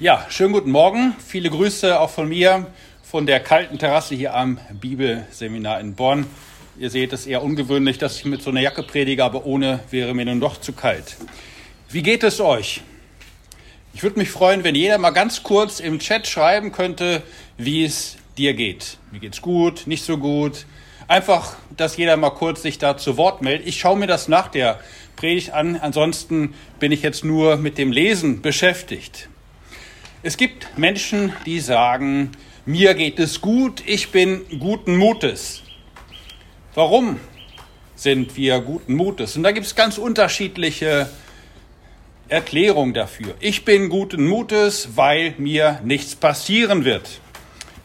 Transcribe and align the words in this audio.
Ja, 0.00 0.24
schönen 0.28 0.52
guten 0.52 0.70
Morgen. 0.70 1.16
Viele 1.26 1.50
Grüße 1.50 1.98
auch 1.98 2.10
von 2.10 2.28
mir 2.28 2.68
von 3.02 3.26
der 3.26 3.40
kalten 3.40 3.80
Terrasse 3.80 4.14
hier 4.14 4.32
am 4.32 4.60
Bibelseminar 4.80 5.80
in 5.80 5.96
Bonn. 5.96 6.24
Ihr 6.78 6.88
seht 6.88 7.12
es 7.12 7.26
eher 7.26 7.42
ungewöhnlich, 7.42 7.98
dass 7.98 8.16
ich 8.16 8.24
mit 8.24 8.40
so 8.40 8.50
einer 8.50 8.60
Jacke 8.60 8.84
predige, 8.84 9.24
aber 9.24 9.44
ohne 9.44 9.80
wäre 9.90 10.14
mir 10.14 10.24
nun 10.24 10.38
doch 10.38 10.60
zu 10.60 10.72
kalt. 10.72 11.16
Wie 11.88 12.02
geht 12.02 12.22
es 12.22 12.40
euch? 12.40 12.82
Ich 13.92 14.04
würde 14.04 14.20
mich 14.20 14.30
freuen, 14.30 14.62
wenn 14.62 14.76
jeder 14.76 14.98
mal 14.98 15.10
ganz 15.10 15.42
kurz 15.42 15.80
im 15.80 15.98
Chat 15.98 16.28
schreiben 16.28 16.70
könnte, 16.70 17.24
wie 17.56 17.84
es 17.84 18.18
dir 18.36 18.54
geht. 18.54 18.98
Mir 19.10 19.18
geht's 19.18 19.42
gut, 19.42 19.88
nicht 19.88 20.04
so 20.04 20.16
gut. 20.16 20.66
Einfach, 21.08 21.56
dass 21.76 21.96
jeder 21.96 22.16
mal 22.16 22.30
kurz 22.30 22.62
sich 22.62 22.78
da 22.78 22.96
zu 22.96 23.16
Wort 23.16 23.42
meldet. 23.42 23.66
Ich 23.66 23.80
schaue 23.80 23.98
mir 23.98 24.06
das 24.06 24.28
nach 24.28 24.46
der 24.46 24.78
Predigt 25.16 25.50
an. 25.50 25.74
Ansonsten 25.74 26.54
bin 26.78 26.92
ich 26.92 27.02
jetzt 27.02 27.24
nur 27.24 27.56
mit 27.56 27.78
dem 27.78 27.90
Lesen 27.90 28.42
beschäftigt. 28.42 29.28
Es 30.20 30.36
gibt 30.36 30.76
Menschen, 30.76 31.32
die 31.46 31.60
sagen, 31.60 32.32
mir 32.66 32.94
geht 32.94 33.20
es 33.20 33.40
gut, 33.40 33.84
ich 33.86 34.10
bin 34.10 34.44
guten 34.58 34.96
Mutes. 34.96 35.62
Warum 36.74 37.20
sind 37.94 38.36
wir 38.36 38.58
guten 38.60 38.96
Mutes? 38.96 39.36
Und 39.36 39.44
da 39.44 39.52
gibt 39.52 39.66
es 39.66 39.76
ganz 39.76 39.96
unterschiedliche 39.96 41.08
Erklärungen 42.28 42.94
dafür. 42.94 43.36
Ich 43.38 43.64
bin 43.64 43.88
guten 43.88 44.26
Mutes, 44.26 44.96
weil 44.96 45.34
mir 45.38 45.80
nichts 45.84 46.16
passieren 46.16 46.84
wird. 46.84 47.20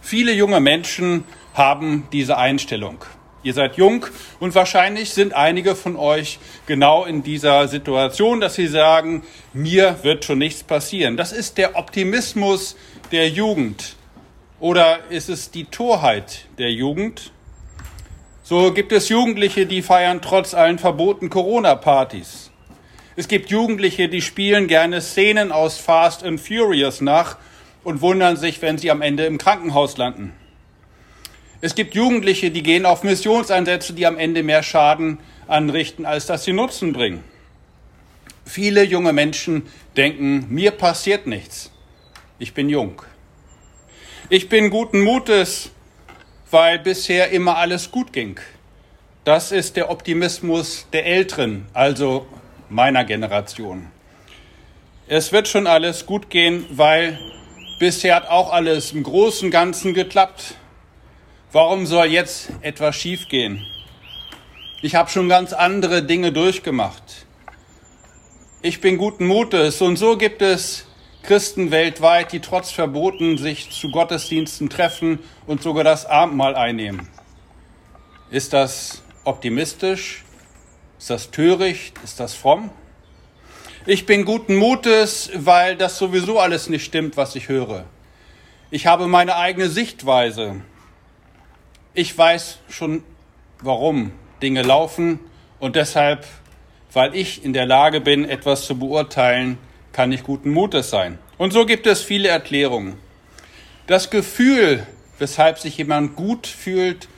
Viele 0.02 0.34
junge 0.34 0.60
Menschen 0.60 1.26
haben 1.54 2.08
diese 2.12 2.38
Einstellung. 2.38 3.06
Ihr 3.44 3.54
seid 3.54 3.76
jung 3.76 4.06
und 4.40 4.56
wahrscheinlich 4.56 5.10
sind 5.10 5.34
einige 5.34 5.76
von 5.76 5.98
euch 5.98 6.40
genau 6.66 7.04
in 7.04 7.24
dieser 7.24 7.68
Situation, 7.68 8.40
dass 8.40 8.56
sie 8.56 8.68
sagen, 8.68 9.24
mir 9.52 10.00
wird 10.04 10.24
schon 10.24 10.38
nichts 10.38 10.64
passieren. 10.64 11.18
Das 11.18 11.34
ist 11.34 11.58
der 11.58 11.76
Optimismus 11.76 12.78
der 13.12 13.28
Jugend. 13.28 13.98
Oder 14.62 15.00
ist 15.10 15.28
es 15.28 15.52
die 15.52 15.66
Torheit 15.66 16.46
der 16.58 16.72
Jugend? 16.72 17.32
So 18.44 18.72
gibt 18.72 18.94
es 18.94 19.10
Jugendliche, 19.10 19.66
die 19.66 19.82
feiern 19.82 20.22
trotz 20.22 20.54
allen 20.54 20.80
verboten 20.80 21.30
Corona-Partys. 21.30 22.50
Es 23.18 23.28
gibt 23.28 23.50
Jugendliche, 23.50 24.08
die 24.08 24.22
spielen 24.22 24.68
gerne 24.68 25.02
Szenen 25.02 25.52
aus 25.52 25.78
Fast 25.78 26.24
and 26.24 26.40
Furious 26.40 27.02
nach 27.02 27.38
und 27.84 28.02
wundern 28.02 28.38
sich, 28.38 28.62
wenn 28.62 28.78
sie 28.78 28.90
am 28.90 29.02
Ende 29.02 29.26
im 29.26 29.38
Krankenhaus 29.38 29.98
landen. 29.98 30.34
Es 31.64 31.76
gibt 31.76 31.96
Jugendliche, 31.96 32.52
die 32.52 32.62
gehen 32.62 32.86
auf 32.86 33.04
Missionseinsätze, 33.04 33.94
die 33.94 34.06
am 34.06 34.18
Ende 34.18 34.44
mehr 34.44 34.64
Schaden 34.64 35.20
anrichten, 35.48 36.06
als 36.06 36.26
dass 36.26 36.44
sie 36.44 36.52
Nutzen 36.52 36.92
bringen. 36.92 37.24
Viele 38.46 38.84
junge 38.84 39.14
Menschen 39.14 39.64
denken, 39.96 40.46
mir 40.50 40.72
passiert 40.72 41.26
nichts. 41.26 41.72
Ich 42.38 42.54
bin 42.54 42.68
jung. 42.68 43.02
Ich 44.28 44.50
bin 44.50 44.72
guten 44.72 45.00
Mutes, 45.00 45.72
weil 46.52 46.80
bisher 46.80 47.30
immer 47.30 47.56
alles 47.56 47.92
gut 47.92 48.12
ging. 48.12 48.42
Das 49.24 49.54
ist 49.54 49.78
der 49.78 49.90
Optimismus 49.90 50.88
der 50.92 51.06
Älteren, 51.06 51.68
also 51.72 52.28
meiner 52.68 53.06
Generation. 53.06 53.88
Es 55.08 55.32
wird 55.32 55.48
schon 55.48 55.68
alles 55.68 56.06
gut 56.06 56.30
gehen, 56.30 56.66
weil 56.72 57.18
bisher 57.80 58.16
hat 58.16 58.28
auch 58.28 58.52
alles 58.52 58.92
im 58.92 59.04
Großen 59.04 59.50
Ganzen 59.50 59.94
geklappt. 59.94 60.56
Warum 61.54 61.86
soll 61.86 62.08
jetzt 62.08 62.50
etwas 62.62 62.96
schiefgehen? 62.96 63.64
Ich 64.82 64.96
habe 64.96 65.12
schon 65.12 65.30
ganz 65.30 65.54
andere 65.54 66.02
Dinge 66.02 66.32
durchgemacht. 66.32 67.28
Ich 68.64 68.82
bin 68.82 68.98
guten 68.98 69.28
Mutes 69.28 69.80
und 69.80 69.98
so 69.98 70.18
gibt 70.18 70.42
es 70.42 70.88
Christen 71.22 71.70
weltweit, 71.70 72.32
die 72.32 72.40
trotz 72.40 72.72
Verboten 72.72 73.38
sich 73.38 73.70
zu 73.70 73.92
Gottesdiensten 73.92 74.68
treffen 74.68 75.20
und 75.46 75.62
sogar 75.62 75.84
das 75.84 76.08
Abendmahl 76.08 76.56
einnehmen. 76.56 77.08
Ist 78.32 78.54
das 78.54 79.04
optimistisch? 79.24 80.24
Ist 80.98 81.12
das 81.12 81.30
töricht? 81.30 82.00
Ist 82.04 82.20
das 82.20 82.34
fromm? 82.34 82.72
Ich 83.86 84.08
bin 84.08 84.26
guten 84.26 84.56
Mutes, 84.56 85.30
weil 85.36 85.78
das 85.78 86.00
sowieso 86.00 86.40
alles 86.40 86.68
nicht 86.68 86.84
stimmt, 86.84 87.16
was 87.16 87.36
ich 87.36 87.48
höre. 87.48 87.86
Ich 88.72 88.88
habe 88.88 89.06
meine 89.06 89.36
eigene 89.36 89.70
Sichtweise. 89.70 90.64
Ich 91.96 92.18
weiß 92.18 92.58
schon, 92.70 93.04
warum 93.62 94.14
Dinge 94.42 94.64
laufen 94.64 95.20
und 95.60 95.76
deshalb, 95.76 96.26
weil 96.92 97.14
ich 97.14 97.46
in 97.46 97.54
der 97.54 97.68
Lage 97.68 98.02
bin, 98.02 98.28
etwas 98.28 98.66
zu 98.66 98.80
beurteilen, 98.80 99.60
kann 99.92 100.12
ich 100.12 100.24
guten 100.24 100.50
Mutes 100.50 100.90
sein. 100.90 101.20
Und 101.38 101.54
so 101.54 101.68
gibt 101.68 101.86
es 101.86 102.02
viele 102.02 102.30
Erklärungen. 102.30 102.98
Das 103.86 104.10
Gefühl, 104.10 104.88
weshalb 105.20 105.60
sich 105.60 105.78
jemand 105.78 106.16
gut 106.16 106.48
fühlt 106.48 107.10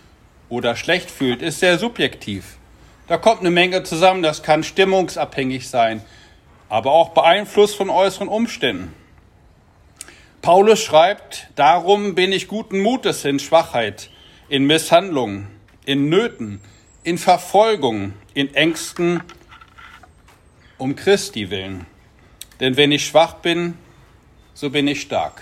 oder 0.49 0.75
schlecht 0.75 1.09
fühlt, 1.09 1.41
ist 1.41 1.61
sehr 1.61 1.79
subjektiv. 1.79 2.57
Da 3.07 3.17
kommt 3.17 3.39
eine 3.39 3.51
Menge 3.51 3.83
zusammen, 3.83 4.23
das 4.23 4.43
kann 4.43 4.61
stimmungsabhängig 4.61 5.69
sein, 5.69 6.03
aber 6.67 6.91
auch 6.91 7.09
beeinflusst 7.09 7.77
von 7.77 7.89
äußeren 7.89 8.27
Umständen. 8.27 8.93
Paulus 10.41 10.81
schreibt, 10.81 11.47
darum 11.55 12.13
bin 12.13 12.33
ich 12.33 12.49
guten 12.49 12.81
Mutes 12.81 13.23
in 13.23 13.39
Schwachheit, 13.39 14.09
in 14.47 14.65
Misshandlungen, 14.67 15.47
in 15.85 16.09
Nöten, 16.09 16.61
in 17.03 17.17
Verfolgung, 17.17 18.13
in 18.33 18.53
Ängsten, 18.53 19.23
um 20.77 20.95
Christi 20.95 21.49
willen. 21.49 21.85
Denn 22.59 22.77
wenn 22.77 22.91
ich 22.91 23.05
schwach 23.05 23.35
bin, 23.35 23.77
so 24.53 24.69
bin 24.69 24.87
ich 24.87 25.01
stark. 25.01 25.41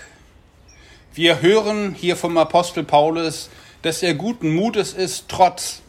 Wir 1.12 1.42
hören 1.42 1.94
hier 1.94 2.16
vom 2.16 2.36
Apostel 2.38 2.82
Paulus, 2.82 3.50
dass 3.82 4.02
er 4.02 4.14
guten 4.14 4.54
Mutes 4.54 4.92
ist, 4.92 5.26
trotz, 5.28 5.82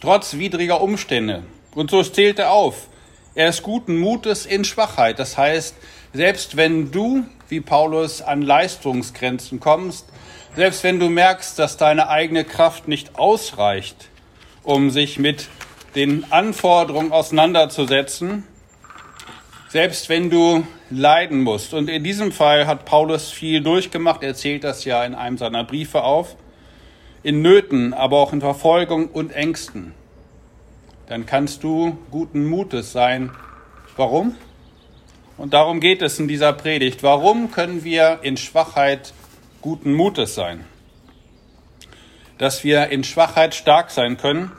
trotz 0.00 0.34
widriger 0.34 0.80
Umstände. 0.80 1.44
Und 1.74 1.90
so 1.90 2.02
zählt 2.02 2.38
er 2.38 2.50
auf. 2.50 2.88
Er 3.34 3.48
ist 3.48 3.62
guten 3.62 3.98
Mutes 3.98 4.46
in 4.46 4.64
Schwachheit. 4.64 5.18
Das 5.18 5.36
heißt, 5.36 5.76
selbst 6.12 6.56
wenn 6.56 6.90
du, 6.90 7.24
wie 7.48 7.60
Paulus, 7.60 8.22
an 8.22 8.42
Leistungsgrenzen 8.42 9.60
kommst, 9.60 10.06
selbst 10.56 10.84
wenn 10.84 11.00
du 11.00 11.08
merkst, 11.08 11.58
dass 11.58 11.76
deine 11.76 12.08
eigene 12.08 12.44
Kraft 12.44 12.86
nicht 12.86 13.18
ausreicht, 13.18 14.08
um 14.62 14.90
sich 14.90 15.18
mit 15.18 15.48
den 15.94 16.30
Anforderungen 16.32 17.12
auseinanderzusetzen, 17.12 18.44
selbst 19.68 20.08
wenn 20.08 20.30
du 20.30 20.64
leiden 20.90 21.42
musst. 21.42 21.74
Und 21.74 21.90
in 21.90 22.04
diesem 22.04 22.30
Fall 22.30 22.66
hat 22.66 22.84
Paulus 22.84 23.30
viel 23.30 23.60
durchgemacht, 23.60 24.22
er 24.22 24.34
zählt 24.34 24.64
das 24.64 24.84
ja 24.84 25.04
in 25.04 25.14
einem 25.14 25.38
seiner 25.38 25.64
Briefe 25.64 26.02
auf, 26.02 26.36
in 27.22 27.42
Nöten, 27.42 27.92
aber 27.92 28.18
auch 28.18 28.32
in 28.32 28.40
Verfolgung 28.40 29.08
und 29.08 29.32
Ängsten. 29.32 29.94
Dann 31.06 31.26
kannst 31.26 31.64
du 31.64 31.98
guten 32.10 32.46
Mutes 32.46 32.92
sein. 32.92 33.30
Warum? 33.96 34.36
Und 35.36 35.52
darum 35.52 35.80
geht 35.80 36.00
es 36.00 36.18
in 36.20 36.28
dieser 36.28 36.52
Predigt. 36.52 37.02
Warum 37.02 37.50
können 37.50 37.82
wir 37.82 38.20
in 38.22 38.36
Schwachheit 38.36 39.12
guten 39.64 39.94
Mutes 39.94 40.34
sein. 40.34 40.66
Dass 42.36 42.64
wir 42.64 42.88
in 42.88 43.02
Schwachheit 43.02 43.54
stark 43.54 43.90
sein 43.90 44.18
können. 44.18 44.52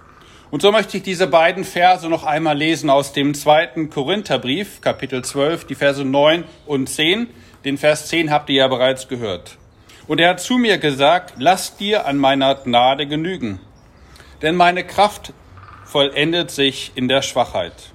Und 0.50 0.64
so 0.64 0.72
möchte 0.72 0.98
ich 0.98 1.04
diese 1.04 1.28
beiden 1.28 1.64
Verse 1.64 2.10
noch 2.10 2.24
einmal 2.24 2.58
lesen 2.58 2.90
aus 2.90 3.14
dem 3.14 3.36
zweiten 3.36 3.92
Korintherbrief, 3.92 4.82
Kapitel 4.82 5.24
12, 5.24 5.66
die 5.66 5.76
Verse 5.76 6.04
9 6.04 6.44
und 6.66 6.90
10. 6.90 7.28
Den 7.66 7.78
Vers 7.78 8.08
10 8.08 8.32
habt 8.32 8.50
ihr 8.50 8.56
ja 8.56 8.68
bereits 8.68 9.08
gehört. 9.08 9.60
Und 10.08 10.20
er 10.20 10.32
hat 10.32 10.40
zu 10.40 10.58
mir 10.58 10.80
gesagt, 10.80 11.36
lass 11.38 11.78
dir 11.78 12.08
an 12.08 12.18
meiner 12.18 12.56
Gnade 12.56 13.06
genügen, 13.06 13.60
denn 14.42 14.56
meine 14.56 14.84
Kraft 14.84 15.34
vollendet 15.86 16.50
sich 16.50 16.94
in 16.96 17.08
der 17.08 17.22
Schwachheit. 17.22 17.92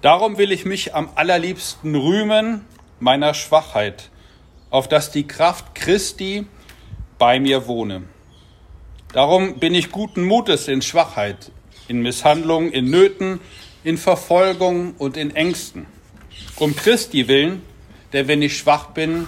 Darum 0.00 0.38
will 0.38 0.50
ich 0.50 0.64
mich 0.64 0.94
am 0.94 1.10
allerliebsten 1.14 1.94
rühmen 1.94 2.64
meiner 3.00 3.34
Schwachheit, 3.34 4.08
auf 4.70 4.88
dass 4.88 5.10
die 5.10 5.26
Kraft 5.26 5.74
Christi 5.74 6.46
bei 7.18 7.40
mir 7.40 7.66
wohne. 7.66 8.02
Darum 9.12 9.58
bin 9.58 9.74
ich 9.74 9.90
guten 9.90 10.24
Mutes 10.24 10.68
in 10.68 10.82
Schwachheit, 10.82 11.50
in 11.88 12.02
Misshandlung, 12.02 12.70
in 12.70 12.90
Nöten, 12.90 13.40
in 13.84 13.96
Verfolgung 13.96 14.94
und 14.98 15.16
in 15.16 15.34
Ängsten. 15.34 15.86
Um 16.56 16.74
Christi 16.74 17.28
willen, 17.28 17.62
denn 18.12 18.28
wenn 18.28 18.42
ich 18.42 18.58
schwach 18.58 18.86
bin, 18.86 19.26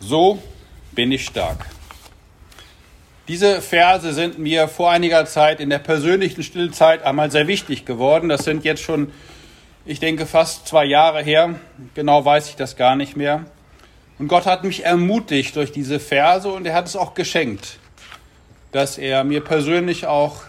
so 0.00 0.42
bin 0.92 1.12
ich 1.12 1.26
stark. 1.26 1.66
Diese 3.28 3.60
Verse 3.60 4.12
sind 4.12 4.38
mir 4.38 4.68
vor 4.68 4.90
einiger 4.90 5.26
Zeit 5.26 5.60
in 5.60 5.68
der 5.68 5.80
persönlichen 5.80 6.44
Stillzeit 6.44 7.02
einmal 7.02 7.30
sehr 7.32 7.48
wichtig 7.48 7.84
geworden. 7.84 8.28
Das 8.28 8.44
sind 8.44 8.64
jetzt 8.64 8.82
schon, 8.82 9.12
ich 9.84 9.98
denke, 9.98 10.26
fast 10.26 10.68
zwei 10.68 10.84
Jahre 10.84 11.22
her. 11.22 11.56
Genau 11.94 12.24
weiß 12.24 12.48
ich 12.48 12.56
das 12.56 12.76
gar 12.76 12.94
nicht 12.94 13.16
mehr. 13.16 13.46
Und 14.18 14.28
Gott 14.28 14.46
hat 14.46 14.64
mich 14.64 14.84
ermutigt 14.84 15.56
durch 15.56 15.72
diese 15.72 16.00
Verse 16.00 16.48
und 16.48 16.66
er 16.66 16.74
hat 16.74 16.86
es 16.86 16.96
auch 16.96 17.14
geschenkt, 17.14 17.78
dass 18.72 18.96
er 18.96 19.24
mir 19.24 19.42
persönlich 19.42 20.06
auch 20.06 20.42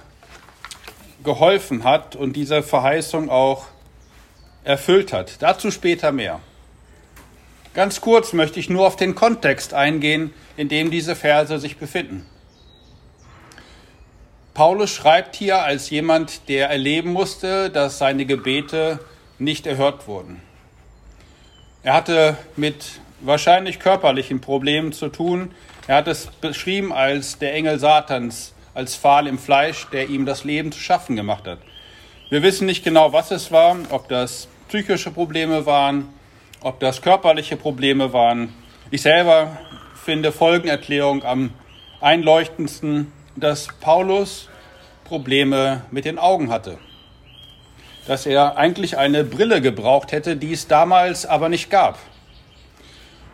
geholfen 1.24 1.84
hat 1.84 2.16
und 2.16 2.34
diese 2.34 2.64
Verheißung 2.64 3.30
auch 3.30 3.66
erfüllt 4.64 5.12
hat. 5.12 5.42
Dazu 5.42 5.72
später 5.72 6.12
mehr. 6.12 6.40
Ganz 7.74 8.02
kurz 8.02 8.34
möchte 8.34 8.60
ich 8.60 8.70
nur 8.70 8.88
auf 8.88 8.96
den 8.96 9.16
Kontext 9.16 9.74
eingehen, 9.74 10.34
in 10.56 10.70
dem 10.70 10.90
diese 10.90 11.16
Verse 11.16 11.60
sich 11.60 11.78
befinden. 11.78 12.26
Paulus 14.54 14.90
schreibt 14.90 15.36
hier 15.36 15.62
als 15.62 15.90
jemand, 15.92 16.50
der 16.50 16.70
erleben 16.70 17.12
musste, 17.12 17.70
dass 17.70 18.00
seine 18.00 18.26
Gebete 18.26 19.00
nicht 19.38 19.68
erhört 19.68 20.08
wurden. 20.08 20.42
Er 21.84 21.94
hatte 21.94 22.38
mit 22.56 23.00
wahrscheinlich 23.22 23.80
körperlichen 23.80 24.42
Problemen 24.42 24.92
zu 24.92 25.10
tun. 25.10 25.52
Er 25.88 25.98
hat 25.98 26.08
es 26.08 26.28
beschrieben 26.42 26.92
als 26.92 27.40
der 27.40 27.54
Engel 27.54 27.80
Satans, 27.80 28.54
als 28.74 28.96
Pfahl 28.96 29.28
im 29.28 29.40
Fleisch, 29.40 29.88
der 29.92 30.10
ihm 30.10 30.26
das 30.26 30.44
Leben 30.44 30.72
zu 30.72 30.80
schaffen 30.80 31.16
gemacht 31.16 31.48
hat. 31.48 31.60
Wir 32.30 32.44
wissen 32.44 32.66
nicht 32.66 32.84
genau, 32.84 33.14
was 33.14 33.32
es 33.32 33.52
war, 33.52 33.78
ob 33.90 34.10
das 34.10 34.48
psychische 34.68 35.12
Probleme 35.12 35.66
waren, 35.66 36.10
ob 36.62 36.80
das 36.80 37.02
körperliche 37.02 37.56
Probleme 37.56 38.12
waren. 38.14 38.54
Ich 38.92 39.02
selber 39.02 39.58
finde 40.04 40.32
Folgenerklärung 40.32 41.24
am 41.24 41.52
einleuchtendsten, 42.02 43.12
dass 43.36 43.68
Paulus 43.80 44.50
Probleme 45.06 45.84
mit 45.90 46.06
den 46.06 46.20
Augen 46.20 46.52
hatte. 46.52 46.78
Dass 48.08 48.26
er 48.26 48.58
eigentlich 48.58 48.98
eine 48.98 49.24
Brille 49.24 49.62
gebraucht 49.62 50.12
hätte, 50.12 50.36
die 50.36 50.54
es 50.54 50.68
damals 50.68 51.26
aber 51.26 51.50
nicht 51.50 51.70
gab. 51.70 51.98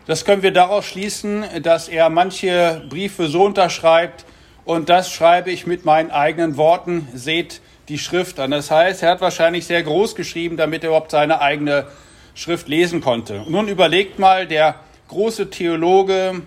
Das 0.06 0.24
können 0.24 0.42
wir 0.42 0.52
daraus 0.52 0.84
schließen, 0.84 1.44
dass 1.62 1.88
er 1.88 2.10
manche 2.10 2.82
Briefe 2.88 3.28
so 3.28 3.44
unterschreibt, 3.44 4.24
und 4.66 4.88
das 4.88 5.12
schreibe 5.12 5.50
ich 5.50 5.66
mit 5.66 5.84
meinen 5.84 6.10
eigenen 6.10 6.56
Worten, 6.56 7.08
seht 7.12 7.60
die 7.88 7.98
Schrift 7.98 8.40
an. 8.40 8.50
Das 8.50 8.70
heißt, 8.70 9.02
er 9.02 9.10
hat 9.10 9.20
wahrscheinlich 9.20 9.66
sehr 9.66 9.82
groß 9.82 10.14
geschrieben, 10.14 10.56
damit 10.56 10.82
er 10.82 10.88
überhaupt 10.88 11.10
seine 11.10 11.40
eigene 11.40 11.86
Schrift 12.34 12.68
lesen 12.68 13.00
konnte. 13.00 13.44
Nun 13.46 13.68
überlegt 13.68 14.18
mal, 14.18 14.46
der 14.46 14.76
große 15.08 15.50
Theologe, 15.50 16.42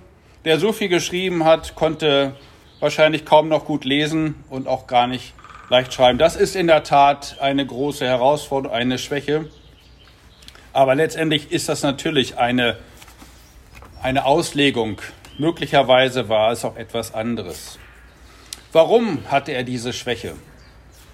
der 0.46 0.60
so 0.60 0.72
viel 0.72 0.90
geschrieben 0.90 1.46
hat, 1.46 1.76
konnte 1.76 2.36
wahrscheinlich 2.80 3.26
kaum 3.26 3.50
noch 3.50 3.66
gut 3.66 3.86
lesen 3.86 4.44
und 4.50 4.68
auch 4.68 4.88
gar 4.88 5.08
nicht 5.08 5.34
leicht 5.70 5.94
schreiben. 5.94 6.18
Das 6.18 6.36
ist 6.36 6.56
in 6.56 6.68
der 6.68 6.84
Tat 6.84 7.38
eine 7.40 7.66
große 7.66 8.06
Herausforderung, 8.06 8.76
eine 8.76 8.98
Schwäche. 8.98 9.46
Aber 10.74 10.96
letztendlich 10.96 11.52
ist 11.52 11.70
das 11.70 11.84
natürlich 11.84 12.38
eine, 12.38 12.78
eine 14.02 14.26
Auslegung. 14.26 14.98
Möglicherweise 15.38 16.30
war 16.30 16.52
es 16.52 16.66
auch 16.66 16.76
etwas 16.76 17.14
anderes. 17.14 17.80
Warum 18.72 19.20
hatte 19.30 19.52
er 19.52 19.64
diese 19.64 19.94
Schwäche? 19.94 20.34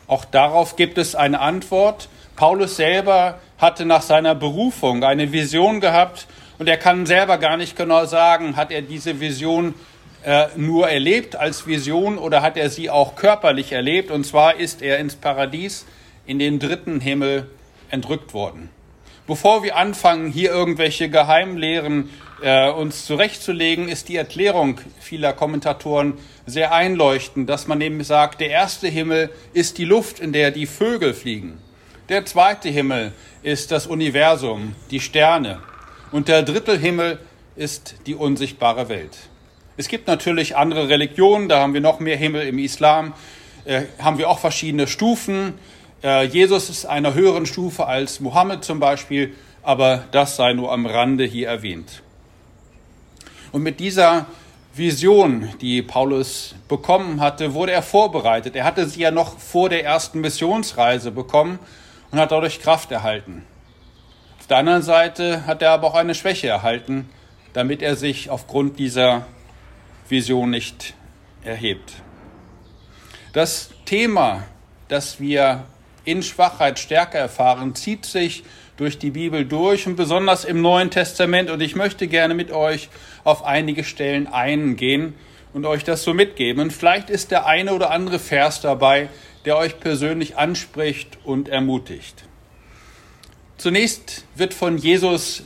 Auch 0.07 0.25
darauf 0.25 0.75
gibt 0.75 0.97
es 0.97 1.15
eine 1.15 1.39
Antwort. 1.39 2.09
Paulus 2.35 2.75
selber 2.75 3.39
hatte 3.57 3.85
nach 3.85 4.01
seiner 4.01 4.35
Berufung 4.35 5.03
eine 5.03 5.31
Vision 5.31 5.79
gehabt 5.79 6.27
und 6.59 6.67
er 6.67 6.77
kann 6.77 7.05
selber 7.05 7.37
gar 7.37 7.57
nicht 7.57 7.75
genau 7.75 8.05
sagen, 8.05 8.55
hat 8.55 8.71
er 8.71 8.81
diese 8.81 9.19
Vision 9.19 9.75
äh, 10.23 10.47
nur 10.55 10.89
erlebt 10.89 11.35
als 11.35 11.67
Vision 11.67 12.17
oder 12.17 12.41
hat 12.41 12.57
er 12.57 12.69
sie 12.69 12.89
auch 12.89 13.15
körperlich 13.15 13.71
erlebt? 13.71 14.11
Und 14.11 14.25
zwar 14.25 14.55
ist 14.55 14.81
er 14.81 14.99
ins 14.99 15.15
Paradies, 15.15 15.85
in 16.25 16.39
den 16.39 16.59
dritten 16.59 16.99
Himmel 16.99 17.49
entrückt 17.89 18.33
worden. 18.33 18.69
Bevor 19.25 19.63
wir 19.63 19.77
anfangen, 19.77 20.29
hier 20.29 20.51
irgendwelche 20.51 21.09
Geheimlehren 21.09 22.09
äh, 22.41 22.69
uns 22.69 23.05
zurechtzulegen, 23.05 23.87
ist 23.87 24.09
die 24.09 24.17
Erklärung 24.17 24.81
vieler 24.99 25.31
Kommentatoren 25.31 26.15
sehr 26.45 26.73
einleuchtend, 26.73 27.49
dass 27.49 27.67
man 27.67 27.79
eben 27.79 28.03
sagt, 28.03 28.41
der 28.41 28.49
erste 28.49 28.89
Himmel 28.89 29.29
ist 29.53 29.77
die 29.77 29.85
Luft, 29.85 30.19
in 30.19 30.33
der 30.33 30.51
die 30.51 30.65
Vögel 30.65 31.13
fliegen. 31.13 31.57
Der 32.09 32.25
zweite 32.25 32.67
Himmel 32.67 33.13
ist 33.43 33.71
das 33.71 33.87
Universum, 33.87 34.75
die 34.91 34.99
Sterne. 34.99 35.61
Und 36.11 36.27
der 36.27 36.43
dritte 36.43 36.77
Himmel 36.77 37.17
ist 37.55 37.95
die 38.07 38.15
unsichtbare 38.15 38.89
Welt. 38.89 39.17
Es 39.77 39.87
gibt 39.87 40.07
natürlich 40.07 40.57
andere 40.57 40.89
Religionen, 40.89 41.47
da 41.47 41.61
haben 41.61 41.73
wir 41.73 41.81
noch 41.81 42.01
mehr 42.01 42.17
Himmel 42.17 42.45
im 42.45 42.59
Islam, 42.59 43.13
äh, 43.63 43.83
haben 43.99 44.17
wir 44.17 44.29
auch 44.29 44.39
verschiedene 44.39 44.87
Stufen. 44.87 45.53
Äh, 46.03 46.25
Jesus 46.25 46.69
ist 46.69 46.85
einer 46.85 47.13
höheren 47.13 47.45
Stufe 47.45 47.87
als 47.87 48.19
Mohammed 48.19 48.63
zum 48.63 48.79
Beispiel, 48.79 49.35
aber 49.61 50.03
das 50.11 50.35
sei 50.35 50.53
nur 50.53 50.71
am 50.71 50.85
Rande 50.85 51.23
hier 51.23 51.47
erwähnt. 51.47 52.03
Und 53.53 53.63
mit 53.63 53.79
dieser 53.79 54.25
Vision, 54.75 55.53
die 55.61 55.81
Paulus 55.81 56.55
bekommen 56.67 57.21
hatte, 57.21 57.53
wurde 57.53 57.71
er 57.71 57.83
vorbereitet. 57.83 58.55
Er 58.55 58.65
hatte 58.65 58.89
sie 58.89 59.01
ja 59.01 59.11
noch 59.11 59.39
vor 59.39 59.69
der 59.69 59.85
ersten 59.85 60.19
Missionsreise 60.19 61.11
bekommen 61.11 61.59
und 62.11 62.19
hat 62.19 62.31
dadurch 62.31 62.59
Kraft 62.59 62.91
erhalten. 62.91 63.45
Auf 64.39 64.47
der 64.47 64.57
anderen 64.57 64.81
Seite 64.81 65.45
hat 65.45 65.61
er 65.61 65.71
aber 65.71 65.87
auch 65.87 65.95
eine 65.95 66.15
Schwäche 66.15 66.47
erhalten, 66.47 67.07
damit 67.53 67.81
er 67.81 67.95
sich 67.95 68.29
aufgrund 68.29 68.77
dieser 68.77 69.25
Vision 70.09 70.49
nicht 70.49 70.95
erhebt. 71.43 71.93
Das 73.31 73.69
Thema, 73.85 74.43
das 74.89 75.19
wir 75.19 75.63
in 76.05 76.23
Schwachheit 76.23 76.79
stärker 76.79 77.19
erfahren, 77.19 77.75
zieht 77.75 78.05
sich 78.05 78.43
durch 78.77 78.97
die 78.97 79.11
Bibel 79.11 79.45
durch 79.45 79.87
und 79.87 79.95
besonders 79.95 80.45
im 80.45 80.61
Neuen 80.61 80.89
Testament. 80.89 81.49
Und 81.49 81.61
ich 81.61 81.75
möchte 81.75 82.07
gerne 82.07 82.33
mit 82.33 82.51
euch 82.51 82.89
auf 83.23 83.43
einige 83.45 83.83
Stellen 83.83 84.27
eingehen 84.27 85.13
und 85.53 85.65
euch 85.65 85.83
das 85.83 86.03
so 86.03 86.13
mitgeben. 86.13 86.61
Und 86.61 86.73
vielleicht 86.73 87.09
ist 87.09 87.31
der 87.31 87.45
eine 87.45 87.73
oder 87.73 87.91
andere 87.91 88.19
Vers 88.19 88.61
dabei, 88.61 89.09
der 89.45 89.57
euch 89.57 89.79
persönlich 89.79 90.37
anspricht 90.37 91.19
und 91.23 91.49
ermutigt. 91.49 92.23
Zunächst 93.57 94.25
wird 94.35 94.53
von 94.53 94.77
Jesus 94.77 95.43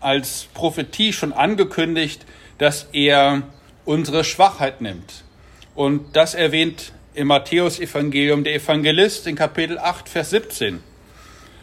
als 0.00 0.48
Prophetie 0.54 1.12
schon 1.12 1.32
angekündigt, 1.32 2.24
dass 2.58 2.88
er 2.92 3.42
unsere 3.84 4.24
Schwachheit 4.24 4.80
nimmt. 4.80 5.24
Und 5.74 6.16
das 6.16 6.34
erwähnt 6.34 6.92
im 7.20 7.26
Matthäusevangelium 7.26 8.44
der 8.44 8.54
Evangelist 8.54 9.26
in 9.26 9.36
Kapitel 9.36 9.78
8, 9.78 10.08
Vers 10.08 10.30
17. 10.30 10.82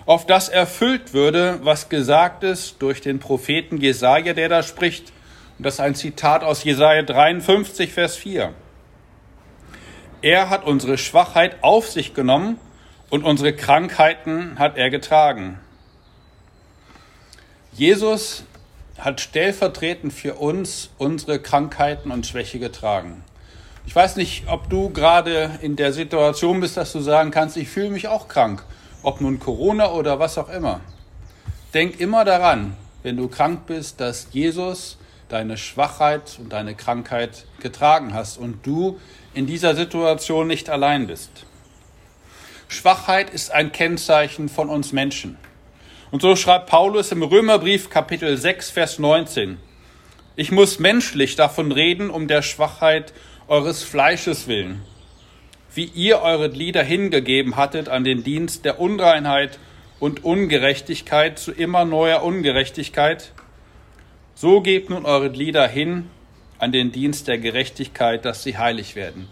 Auf 0.05 0.27
das 0.27 0.49
erfüllt 0.49 1.15
würde, 1.15 1.57
was 1.63 1.89
gesagt 1.89 2.43
ist 2.43 2.75
durch 2.79 3.01
den 3.01 3.17
Propheten 3.17 3.77
Jesaja, 3.77 4.33
der 4.33 4.49
da 4.49 4.61
spricht. 4.61 5.11
Und 5.57 5.65
das 5.65 5.73
ist 5.75 5.79
ein 5.79 5.95
Zitat 5.95 6.43
aus 6.43 6.63
Jesaja 6.63 7.01
53, 7.01 7.91
Vers 7.91 8.15
4. 8.17 8.53
Er 10.21 10.51
hat 10.51 10.63
unsere 10.63 10.99
Schwachheit 10.99 11.55
auf 11.63 11.89
sich 11.89 12.13
genommen 12.13 12.59
und 13.09 13.23
unsere 13.23 13.51
Krankheiten 13.51 14.59
hat 14.59 14.77
er 14.77 14.91
getragen. 14.91 15.59
Jesus 17.73 18.43
hat 18.99 19.21
stellvertretend 19.21 20.13
für 20.13 20.35
uns 20.35 20.91
unsere 20.99 21.39
Krankheiten 21.39 22.11
und 22.11 22.27
Schwäche 22.27 22.59
getragen. 22.59 23.23
Ich 23.87 23.95
weiß 23.95 24.17
nicht, 24.17 24.43
ob 24.47 24.69
du 24.69 24.89
gerade 24.89 25.49
in 25.61 25.77
der 25.77 25.93
Situation 25.93 26.59
bist, 26.59 26.75
dass 26.75 26.91
du 26.91 26.99
sagen 26.99 27.31
kannst, 27.31 27.55
ich 27.55 27.69
fühle 27.69 27.89
mich 27.89 28.09
auch 28.09 28.27
krank, 28.27 28.63
ob 29.01 29.21
nun 29.21 29.39
Corona 29.39 29.91
oder 29.91 30.19
was 30.19 30.37
auch 30.37 30.49
immer. 30.49 30.81
Denk 31.73 31.97
immer 32.01 32.25
daran, 32.25 32.75
wenn 33.01 33.15
du 33.15 33.29
krank 33.29 33.61
bist, 33.65 34.01
dass 34.01 34.27
Jesus 34.33 34.97
deine 35.29 35.55
Schwachheit 35.55 36.37
und 36.37 36.51
deine 36.51 36.75
Krankheit 36.75 37.45
getragen 37.61 38.13
hast 38.13 38.37
und 38.37 38.67
du 38.67 38.99
in 39.33 39.47
dieser 39.47 39.73
Situation 39.73 40.47
nicht 40.47 40.69
allein 40.69 41.07
bist. 41.07 41.45
Schwachheit 42.67 43.29
ist 43.29 43.51
ein 43.51 43.71
Kennzeichen 43.71 44.49
von 44.49 44.67
uns 44.67 44.91
Menschen. 44.91 45.37
Und 46.11 46.21
so 46.21 46.35
schreibt 46.35 46.69
Paulus 46.69 47.13
im 47.13 47.23
Römerbrief 47.23 47.89
Kapitel 47.89 48.37
6, 48.37 48.69
Vers 48.69 48.99
19. 48.99 49.57
Ich 50.35 50.51
muss 50.51 50.77
menschlich 50.77 51.37
davon 51.37 51.71
reden, 51.71 52.09
um 52.09 52.27
der 52.27 52.41
Schwachheit 52.41 53.13
eures 53.47 53.83
Fleisches 53.83 54.47
willen, 54.47 54.81
wie 55.73 55.85
ihr 55.85 56.21
eure 56.21 56.49
Glieder 56.49 56.83
hingegeben 56.83 57.55
hattet 57.55 57.87
an 57.87 58.03
den 58.03 58.23
Dienst 58.23 58.65
der 58.65 58.79
Unreinheit 58.79 59.59
und 59.99 60.23
Ungerechtigkeit 60.23 61.39
zu 61.39 61.51
immer 61.51 61.85
neuer 61.85 62.23
Ungerechtigkeit, 62.23 63.31
so 64.35 64.61
gebt 64.61 64.89
nun 64.89 65.05
eure 65.05 65.31
Glieder 65.31 65.67
hin 65.67 66.09
an 66.59 66.71
den 66.71 66.91
Dienst 66.91 67.27
der 67.27 67.37
Gerechtigkeit, 67.37 68.25
dass 68.25 68.43
sie 68.43 68.57
heilig 68.57 68.95
werden. 68.95 69.27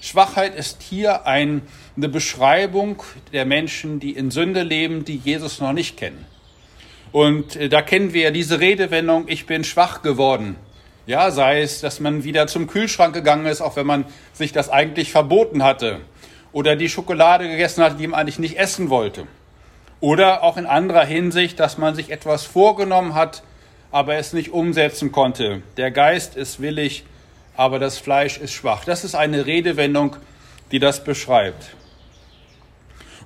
Schwachheit 0.00 0.54
ist 0.54 0.82
hier 0.82 1.26
eine 1.26 1.62
Beschreibung 1.96 3.02
der 3.32 3.44
Menschen, 3.44 3.98
die 3.98 4.12
in 4.12 4.30
Sünde 4.30 4.62
leben, 4.62 5.04
die 5.04 5.16
Jesus 5.16 5.60
noch 5.60 5.72
nicht 5.72 5.96
kennen. 5.96 6.24
Und 7.12 7.56
äh, 7.56 7.68
da 7.68 7.82
kennen 7.82 8.12
wir 8.12 8.22
ja 8.22 8.30
diese 8.30 8.60
Redewendung, 8.60 9.24
ich 9.26 9.46
bin 9.46 9.64
schwach 9.64 10.02
geworden. 10.02 10.56
Ja, 11.06 11.30
sei 11.30 11.62
es, 11.62 11.80
dass 11.80 12.00
man 12.00 12.24
wieder 12.24 12.48
zum 12.48 12.66
Kühlschrank 12.66 13.14
gegangen 13.14 13.46
ist, 13.46 13.60
auch 13.60 13.76
wenn 13.76 13.86
man 13.86 14.06
sich 14.32 14.52
das 14.52 14.68
eigentlich 14.68 15.12
verboten 15.12 15.62
hatte. 15.62 16.00
Oder 16.52 16.74
die 16.74 16.88
Schokolade 16.88 17.48
gegessen 17.48 17.84
hat, 17.84 18.00
die 18.00 18.08
man 18.08 18.18
eigentlich 18.18 18.40
nicht 18.40 18.58
essen 18.58 18.90
wollte. 18.90 19.26
Oder 20.00 20.42
auch 20.42 20.56
in 20.56 20.66
anderer 20.66 21.04
Hinsicht, 21.04 21.60
dass 21.60 21.78
man 21.78 21.94
sich 21.94 22.10
etwas 22.10 22.44
vorgenommen 22.44 23.14
hat, 23.14 23.44
aber 23.92 24.16
es 24.16 24.32
nicht 24.32 24.50
umsetzen 24.50 25.12
konnte. 25.12 25.62
Der 25.76 25.92
Geist 25.92 26.36
ist 26.36 26.60
willig, 26.60 27.04
aber 27.56 27.78
das 27.78 27.98
Fleisch 27.98 28.38
ist 28.38 28.52
schwach. 28.52 28.84
Das 28.84 29.04
ist 29.04 29.14
eine 29.14 29.46
Redewendung, 29.46 30.16
die 30.72 30.80
das 30.80 31.04
beschreibt. 31.04 31.76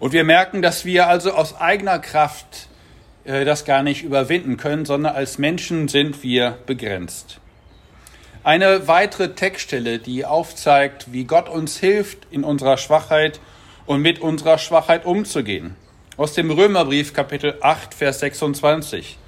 Und 0.00 0.12
wir 0.12 0.24
merken, 0.24 0.60
dass 0.60 0.84
wir 0.84 1.08
also 1.08 1.32
aus 1.32 1.58
eigener 1.58 1.98
Kraft 1.98 2.68
äh, 3.24 3.44
das 3.46 3.64
gar 3.64 3.82
nicht 3.82 4.02
überwinden 4.02 4.58
können, 4.58 4.84
sondern 4.84 5.14
als 5.14 5.38
Menschen 5.38 5.88
sind 5.88 6.22
wir 6.22 6.58
begrenzt. 6.66 7.40
Eine 8.42 8.88
weitere 8.88 9.34
Textstelle, 9.34 9.98
die 9.98 10.24
aufzeigt, 10.24 11.12
wie 11.12 11.24
Gott 11.24 11.50
uns 11.50 11.78
hilft, 11.78 12.26
in 12.30 12.42
unserer 12.42 12.78
Schwachheit 12.78 13.38
und 13.84 14.00
mit 14.00 14.20
unserer 14.20 14.56
Schwachheit 14.56 15.04
umzugehen. 15.04 15.76
Aus 16.16 16.32
dem 16.32 16.50
Römerbrief 16.50 17.12
Kapitel 17.12 17.58
8, 17.60 17.92
Vers 17.92 18.20
26. 18.20 19.18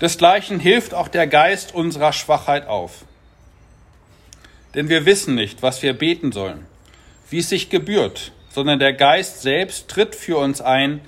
Desgleichen 0.00 0.60
hilft 0.60 0.94
auch 0.94 1.08
der 1.08 1.26
Geist 1.26 1.74
unserer 1.74 2.12
Schwachheit 2.12 2.68
auf. 2.68 3.04
Denn 4.76 4.88
wir 4.88 5.04
wissen 5.04 5.34
nicht, 5.34 5.62
was 5.62 5.82
wir 5.82 5.92
beten 5.92 6.30
sollen, 6.30 6.64
wie 7.30 7.38
es 7.38 7.48
sich 7.48 7.70
gebührt, 7.70 8.30
sondern 8.50 8.78
der 8.78 8.92
Geist 8.92 9.42
selbst 9.42 9.88
tritt 9.88 10.14
für 10.14 10.36
uns 10.38 10.60
ein 10.60 11.00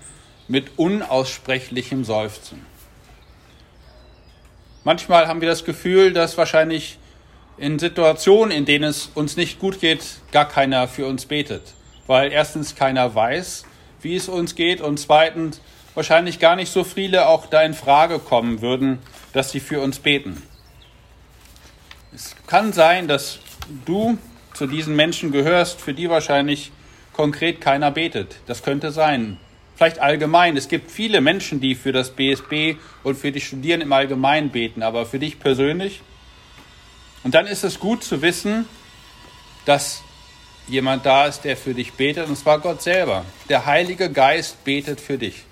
mit 0.48 0.78
unaussprechlichem 0.78 2.02
Seufzen. 2.02 2.66
Manchmal 4.82 5.28
haben 5.28 5.40
wir 5.40 5.48
das 5.48 5.64
Gefühl, 5.64 6.12
dass 6.12 6.36
wahrscheinlich 6.36 6.98
in 7.60 7.78
Situationen, 7.78 8.56
in 8.56 8.64
denen 8.64 8.84
es 8.84 9.10
uns 9.14 9.36
nicht 9.36 9.58
gut 9.58 9.80
geht, 9.80 10.02
gar 10.32 10.48
keiner 10.48 10.88
für 10.88 11.06
uns 11.06 11.26
betet. 11.26 11.62
Weil 12.06 12.32
erstens 12.32 12.74
keiner 12.74 13.14
weiß, 13.14 13.64
wie 14.00 14.16
es 14.16 14.28
uns 14.28 14.54
geht 14.54 14.80
und 14.80 14.98
zweitens 14.98 15.60
wahrscheinlich 15.94 16.38
gar 16.38 16.56
nicht 16.56 16.72
so 16.72 16.84
viele 16.84 17.28
auch 17.28 17.46
da 17.46 17.62
in 17.62 17.74
Frage 17.74 18.18
kommen 18.18 18.62
würden, 18.62 18.98
dass 19.34 19.50
sie 19.50 19.60
für 19.60 19.80
uns 19.82 19.98
beten. 19.98 20.42
Es 22.14 22.34
kann 22.46 22.72
sein, 22.72 23.08
dass 23.08 23.38
du 23.84 24.16
zu 24.54 24.66
diesen 24.66 24.96
Menschen 24.96 25.30
gehörst, 25.30 25.80
für 25.80 25.92
die 25.92 26.08
wahrscheinlich 26.08 26.72
konkret 27.12 27.60
keiner 27.60 27.90
betet. 27.90 28.36
Das 28.46 28.62
könnte 28.62 28.90
sein. 28.90 29.36
Vielleicht 29.76 29.98
allgemein. 29.98 30.56
Es 30.56 30.68
gibt 30.68 30.90
viele 30.90 31.20
Menschen, 31.20 31.60
die 31.60 31.74
für 31.74 31.92
das 31.92 32.10
BSB 32.10 32.76
und 33.02 33.16
für 33.16 33.32
die 33.32 33.40
Studierenden 33.40 33.88
im 33.88 33.92
Allgemeinen 33.92 34.48
beten, 34.48 34.82
aber 34.82 35.04
für 35.04 35.18
dich 35.18 35.38
persönlich 35.38 36.00
und 37.22 37.34
dann 37.34 37.46
ist 37.46 37.64
es 37.64 37.78
gut 37.78 38.02
zu 38.02 38.22
wissen, 38.22 38.68
dass 39.64 40.02
jemand 40.68 41.04
da 41.04 41.26
ist, 41.26 41.42
der 41.42 41.56
für 41.56 41.74
dich 41.74 41.92
betet, 41.92 42.28
und 42.28 42.36
zwar 42.36 42.60
Gott 42.60 42.82
selber. 42.82 43.24
Der 43.48 43.66
Heilige 43.66 44.10
Geist 44.10 44.64
betet 44.64 45.00
für 45.00 45.18
dich. 45.18 45.44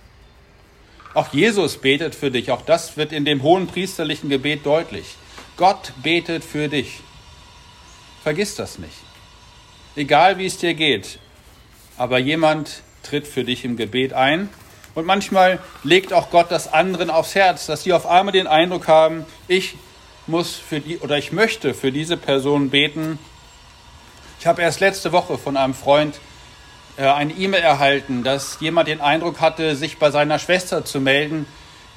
Auch 1.15 1.33
Jesus 1.33 1.79
betet 1.79 2.15
für 2.15 2.31
dich. 2.31 2.51
Auch 2.51 2.63
das 2.63 2.97
wird 2.97 3.13
in 3.13 3.25
dem 3.25 3.43
hohen 3.43 3.67
priesterlichen 3.67 4.29
Gebet 4.29 4.65
deutlich. 4.65 5.17
Gott 5.57 5.93
betet 6.03 6.45
für 6.45 6.69
dich. 6.69 7.01
Vergiss 8.23 8.55
das 8.55 8.79
nicht. 8.79 8.93
Egal 9.97 10.39
wie 10.39 10.47
es 10.47 10.59
dir 10.59 10.75
geht, 10.75 11.19
aber 11.97 12.19
jemand 12.19 12.83
tritt 13.03 13.27
für 13.27 13.45
dich 13.45 13.65
im 13.65 13.77
Gebet 13.77 14.13
ein. 14.13 14.49
Und 14.95 15.07
manchmal 15.07 15.59
legt 15.83 16.13
auch 16.13 16.31
Gott 16.31 16.51
das 16.51 16.73
anderen 16.73 17.11
aufs 17.11 17.35
Herz, 17.35 17.67
dass 17.67 17.83
sie 17.83 17.93
auf 17.93 18.07
einmal 18.07 18.33
den 18.33 18.47
Eindruck 18.47 18.87
haben, 18.87 19.27
ich 19.49 19.75
muss 20.29 20.55
für 20.55 20.81
die 20.81 20.99
oder 20.99 21.19
ich 21.19 21.33
möchte 21.33 21.75
für 21.75 21.93
diese 21.93 22.17
Person 22.17 22.71
beten. 22.71 23.19
Ich 24.41 24.47
habe 24.47 24.63
erst 24.63 24.81
letzte 24.81 25.13
Woche 25.13 25.39
von 25.39 25.57
einem 25.57 25.75
Freund 25.75 26.21
äh, 26.97 27.07
eine 27.07 27.33
E-Mail 27.33 27.63
erhalten, 27.63 28.23
dass 28.23 28.59
jemand 28.61 28.89
den 28.89 29.01
Eindruck 29.01 29.41
hatte, 29.41 29.75
sich 29.75 29.99
bei 29.99 30.11
seiner 30.11 30.39
Schwester 30.39 30.85
zu 30.85 31.01
melden, 31.01 31.47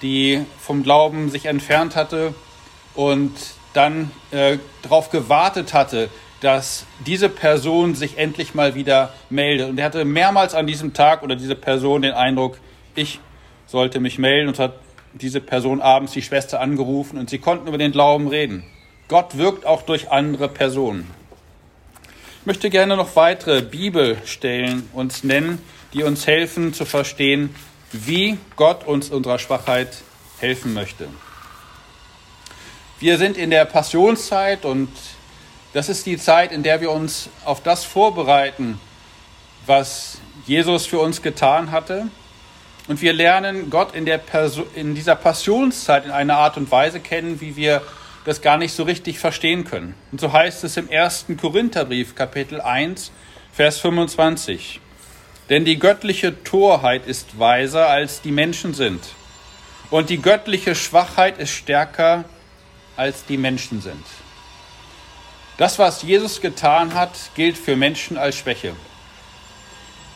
die 0.01 0.45
vom 0.59 0.83
Glauben 0.83 1.29
sich 1.29 1.45
entfernt 1.45 1.95
hatte 1.95 2.33
und 2.95 3.31
dann 3.73 4.11
äh, 4.31 4.57
darauf 4.81 5.09
gewartet 5.09 5.73
hatte, 5.73 6.09
dass 6.41 6.85
diese 7.05 7.29
Person 7.29 7.93
sich 7.95 8.17
endlich 8.17 8.55
mal 8.55 8.73
wieder 8.75 9.13
meldet. 9.29 9.69
Und 9.69 9.77
er 9.77 9.85
hatte 9.85 10.05
mehrmals 10.05 10.55
an 10.55 10.65
diesem 10.65 10.93
Tag 10.93 11.21
oder 11.21 11.35
diese 11.35 11.55
Person 11.55 12.01
den 12.01 12.13
Eindruck, 12.13 12.57
ich 12.95 13.19
sollte 13.67 13.99
mich 13.99 14.17
melden 14.17 14.49
und 14.49 14.59
hat 14.59 14.73
diese 15.13 15.41
Person 15.41 15.81
abends 15.81 16.13
die 16.13 16.21
Schwester 16.21 16.59
angerufen 16.59 17.17
und 17.17 17.29
sie 17.29 17.39
konnten 17.39 17.67
über 17.67 17.77
den 17.77 17.91
Glauben 17.91 18.27
reden. 18.27 18.63
Gott 19.07 19.37
wirkt 19.37 19.65
auch 19.65 19.81
durch 19.81 20.11
andere 20.11 20.47
Personen. 20.47 21.09
Ich 22.39 22.45
möchte 22.45 22.69
gerne 22.69 22.95
noch 22.95 23.15
weitere 23.15 23.61
Bibelstellen 23.61 24.89
uns 24.93 25.23
nennen, 25.23 25.61
die 25.93 26.03
uns 26.03 26.25
helfen 26.27 26.73
zu 26.73 26.85
verstehen, 26.85 27.53
wie 27.91 28.37
Gott 28.55 28.87
uns 28.87 29.09
unserer 29.09 29.37
Schwachheit 29.37 30.01
helfen 30.39 30.73
möchte. 30.73 31.07
Wir 32.99 33.17
sind 33.17 33.37
in 33.37 33.49
der 33.49 33.65
Passionszeit 33.65 34.63
und 34.63 34.89
das 35.73 35.89
ist 35.89 36.05
die 36.05 36.17
Zeit, 36.17 36.51
in 36.51 36.63
der 36.63 36.81
wir 36.81 36.91
uns 36.91 37.29
auf 37.45 37.61
das 37.61 37.83
vorbereiten, 37.83 38.79
was 39.65 40.19
Jesus 40.47 40.85
für 40.85 40.99
uns 40.99 41.21
getan 41.21 41.71
hatte 41.71 42.07
und 42.91 43.01
wir 43.01 43.13
lernen 43.13 43.69
Gott 43.69 43.95
in, 43.95 44.03
der 44.03 44.19
in 44.75 44.95
dieser 44.95 45.15
Passionszeit 45.15 46.03
in 46.03 46.11
einer 46.11 46.35
Art 46.35 46.57
und 46.57 46.69
Weise 46.71 46.99
kennen, 46.99 47.39
wie 47.39 47.55
wir 47.55 47.81
das 48.25 48.41
gar 48.41 48.57
nicht 48.57 48.73
so 48.73 48.83
richtig 48.83 49.17
verstehen 49.17 49.63
können. 49.63 49.95
Und 50.11 50.19
so 50.19 50.33
heißt 50.33 50.65
es 50.65 50.75
im 50.75 50.89
ersten 50.89 51.37
Korintherbrief, 51.37 52.15
Kapitel 52.15 52.59
1, 52.59 53.13
Vers 53.53 53.79
25. 53.79 54.81
Denn 55.49 55.63
die 55.63 55.79
göttliche 55.79 56.43
Torheit 56.43 57.07
ist 57.07 57.39
weiser, 57.39 57.87
als 57.87 58.21
die 58.21 58.33
Menschen 58.33 58.73
sind. 58.73 59.01
Und 59.89 60.09
die 60.09 60.21
göttliche 60.21 60.75
Schwachheit 60.75 61.37
ist 61.37 61.51
stärker, 61.51 62.25
als 62.97 63.23
die 63.23 63.37
Menschen 63.37 63.79
sind. 63.79 64.03
Das, 65.55 65.79
was 65.79 66.01
Jesus 66.01 66.41
getan 66.41 66.93
hat, 66.93 67.13
gilt 67.35 67.57
für 67.57 67.77
Menschen 67.77 68.17
als 68.17 68.35
Schwäche. 68.35 68.75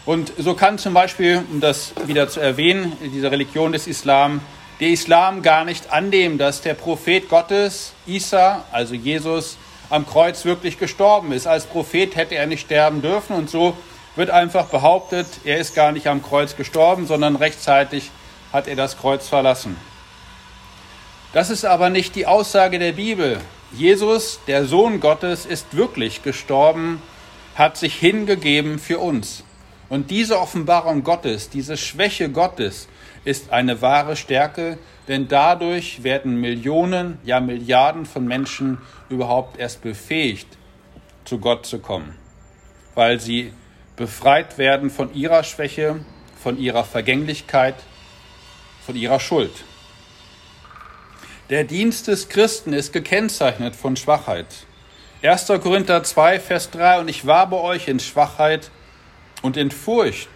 Und 0.05 0.33
so 0.38 0.53
kann 0.53 0.77
zum 0.77 0.93
Beispiel, 0.93 1.43
um 1.51 1.62
das 1.62 1.93
wieder 2.05 2.29
zu 2.29 2.39
erwähnen, 2.39 2.93
diese 3.01 3.31
Religion 3.31 3.71
des 3.71 3.88
Islam, 3.88 4.41
der 4.79 4.89
Islam 4.89 5.41
gar 5.41 5.65
nicht 5.65 5.91
annehmen, 5.91 6.38
dass 6.38 6.62
der 6.62 6.74
Prophet 6.74 7.27
Gottes, 7.29 7.93
Isa, 8.05 8.65
also 8.71 8.93
Jesus, 8.93 9.57
am 9.89 10.05
Kreuz 10.05 10.45
wirklich 10.45 10.77
gestorben 10.77 11.31
ist. 11.31 11.47
Als 11.47 11.65
Prophet 11.65 12.15
hätte 12.15 12.35
er 12.35 12.45
nicht 12.45 12.62
sterben 12.62 13.01
dürfen 13.01 13.35
und 13.35 13.50
so 13.50 13.75
wird 14.15 14.29
einfach 14.29 14.67
behauptet, 14.67 15.27
er 15.43 15.57
ist 15.57 15.75
gar 15.75 15.91
nicht 15.91 16.07
am 16.07 16.21
Kreuz 16.24 16.55
gestorben, 16.55 17.07
sondern 17.07 17.35
rechtzeitig 17.35 18.12
hat 18.53 18.67
er 18.67 18.75
das 18.75 18.97
Kreuz 18.97 19.27
verlassen. 19.27 19.75
Das 21.33 21.50
ist 21.50 21.65
aber 21.65 21.89
nicht 21.89 22.15
die 22.15 22.27
Aussage 22.27 22.79
der 22.79 22.93
Bibel. 22.93 23.41
Jesus, 23.74 24.39
der 24.47 24.65
Sohn 24.65 25.01
Gottes, 25.01 25.45
ist 25.45 25.75
wirklich 25.75 26.24
gestorben, 26.24 27.01
hat 27.55 27.75
sich 27.75 27.95
hingegeben 27.95 28.79
für 28.79 29.00
uns. 29.00 29.43
Und 29.89 30.09
diese 30.09 30.39
Offenbarung 30.39 31.03
Gottes, 31.03 31.49
diese 31.49 31.77
Schwäche 31.77 32.29
Gottes 32.29 32.87
ist 33.23 33.51
eine 33.51 33.81
wahre 33.81 34.15
Stärke, 34.15 34.77
denn 35.07 35.27
dadurch 35.27 36.03
werden 36.03 36.39
Millionen, 36.41 37.19
ja 37.23 37.39
Milliarden 37.39 38.05
von 38.05 38.25
Menschen 38.25 38.79
überhaupt 39.09 39.59
erst 39.59 39.81
befähigt, 39.81 40.47
zu 41.23 41.39
Gott 41.39 41.65
zu 41.65 41.79
kommen, 41.79 42.15
weil 42.95 43.19
sie 43.19 43.53
befreit 43.95 44.57
werden 44.57 44.89
von 44.89 45.13
ihrer 45.13 45.43
Schwäche, 45.43 45.99
von 46.41 46.57
ihrer 46.57 46.83
Vergänglichkeit, 46.83 47.75
von 48.85 48.95
ihrer 48.95 49.19
Schuld. 49.19 49.63
Der 51.49 51.63
Dienst 51.63 52.07
des 52.07 52.29
Christen 52.29 52.73
ist 52.73 52.91
gekennzeichnet 52.91 53.75
von 53.75 53.95
Schwachheit. 53.95 54.47
1. 55.21 55.47
Korinther 55.61 56.03
2, 56.03 56.39
Vers 56.39 56.71
3, 56.71 56.99
und 56.99 57.07
ich 57.07 57.25
war 57.25 57.47
bei 57.49 57.57
euch 57.57 57.87
in 57.87 57.99
Schwachheit, 57.99 58.69
und 59.45 59.57
in 59.57 59.69
Furcht 59.69 60.27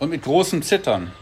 und 0.00 0.10
mit 0.10 0.22
großem 0.22 0.62
Zittern. 0.62 1.12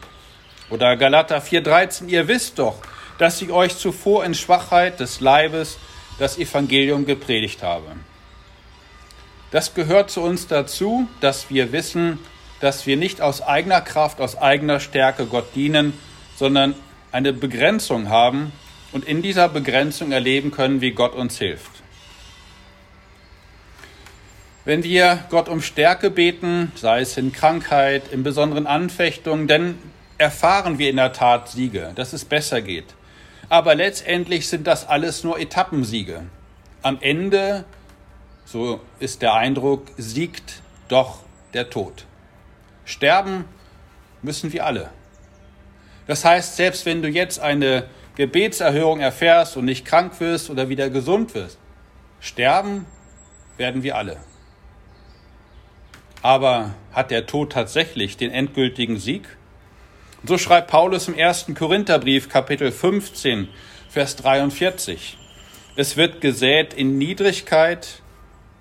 Oder 0.70 0.96
Galater 0.96 1.42
4:13, 1.42 2.08
ihr 2.08 2.28
wisst 2.28 2.58
doch, 2.58 2.78
dass 3.18 3.42
ich 3.42 3.50
euch 3.50 3.76
zuvor 3.76 4.24
in 4.24 4.32
Schwachheit 4.32 5.00
des 5.00 5.20
Leibes 5.20 5.76
das 6.18 6.38
Evangelium 6.38 7.04
gepredigt 7.04 7.62
habe. 7.62 7.92
Das 9.50 9.74
gehört 9.74 10.10
zu 10.10 10.22
uns 10.22 10.46
dazu, 10.46 11.06
dass 11.20 11.50
wir 11.50 11.72
wissen, 11.72 12.18
dass 12.60 12.86
wir 12.86 12.96
nicht 12.96 13.20
aus 13.20 13.42
eigener 13.42 13.82
Kraft, 13.82 14.22
aus 14.22 14.36
eigener 14.36 14.80
Stärke 14.80 15.26
Gott 15.26 15.54
dienen, 15.54 15.92
sondern 16.36 16.74
eine 17.12 17.34
Begrenzung 17.34 18.08
haben 18.08 18.50
und 18.92 19.04
in 19.04 19.20
dieser 19.20 19.50
Begrenzung 19.50 20.10
erleben 20.10 20.50
können, 20.50 20.80
wie 20.80 20.92
Gott 20.92 21.14
uns 21.14 21.36
hilft. 21.36 21.73
Wenn 24.66 24.82
wir 24.82 25.18
Gott 25.28 25.50
um 25.50 25.60
Stärke 25.60 26.10
beten, 26.10 26.72
sei 26.74 27.00
es 27.00 27.18
in 27.18 27.32
Krankheit, 27.32 28.04
in 28.10 28.22
besonderen 28.22 28.66
Anfechtungen, 28.66 29.46
dann 29.46 29.78
erfahren 30.16 30.78
wir 30.78 30.88
in 30.88 30.96
der 30.96 31.12
Tat 31.12 31.50
Siege, 31.50 31.92
dass 31.94 32.14
es 32.14 32.24
besser 32.24 32.62
geht. 32.62 32.86
Aber 33.50 33.74
letztendlich 33.74 34.48
sind 34.48 34.66
das 34.66 34.88
alles 34.88 35.22
nur 35.22 35.38
Etappensiege. 35.38 36.22
Am 36.80 36.96
Ende, 37.02 37.66
so 38.46 38.80
ist 39.00 39.20
der 39.20 39.34
Eindruck, 39.34 39.88
siegt 39.98 40.62
doch 40.88 41.18
der 41.52 41.68
Tod. 41.68 42.06
Sterben 42.86 43.44
müssen 44.22 44.50
wir 44.54 44.64
alle. 44.64 44.88
Das 46.06 46.24
heißt, 46.24 46.56
selbst 46.56 46.86
wenn 46.86 47.02
du 47.02 47.08
jetzt 47.08 47.38
eine 47.38 47.84
Gebetserhörung 48.16 49.00
erfährst 49.00 49.58
und 49.58 49.66
nicht 49.66 49.84
krank 49.84 50.20
wirst 50.20 50.48
oder 50.48 50.70
wieder 50.70 50.88
gesund 50.88 51.34
wirst, 51.34 51.58
sterben 52.18 52.86
werden 53.58 53.82
wir 53.82 53.96
alle. 53.96 54.16
Aber 56.24 56.74
hat 56.90 57.10
der 57.10 57.26
Tod 57.26 57.52
tatsächlich 57.52 58.16
den 58.16 58.30
endgültigen 58.30 58.98
Sieg? 58.98 59.28
Und 60.22 60.28
so 60.28 60.38
schreibt 60.38 60.70
Paulus 60.70 61.06
im 61.06 61.12
ersten 61.12 61.54
Korintherbrief, 61.54 62.30
Kapitel 62.30 62.72
15, 62.72 63.48
Vers 63.90 64.16
43. 64.16 65.18
Es 65.76 65.98
wird 65.98 66.22
gesät 66.22 66.72
in 66.72 66.96
Niedrigkeit 66.96 68.00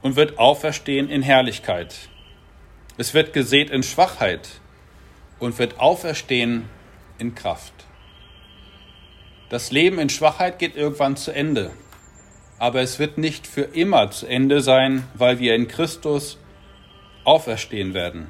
und 0.01 0.17
wird 0.17 0.39
auferstehen 0.39 1.09
in 1.09 1.21
Herrlichkeit. 1.21 2.09
Es 2.97 3.13
wird 3.13 3.31
gesät 3.31 3.69
in 3.69 3.81
Schwachheit 3.81 4.49
und 5.39 5.57
wird 5.57 5.79
auferstehen 5.79 6.65
in 7.17 7.33
Kraft. 7.33 7.71
Das 9.47 9.71
Leben 9.71 9.99
in 9.99 10.09
Schwachheit 10.09 10.59
geht 10.59 10.75
irgendwann 10.75 11.15
zu 11.15 11.31
Ende, 11.31 11.71
aber 12.59 12.81
es 12.81 12.99
wird 12.99 13.17
nicht 13.17 13.47
für 13.47 13.61
immer 13.61 14.11
zu 14.11 14.27
Ende 14.27 14.59
sein, 14.59 15.07
weil 15.13 15.39
wir 15.39 15.55
in 15.55 15.69
Christus 15.69 16.39
auferstehen 17.23 17.93
werden 17.93 18.27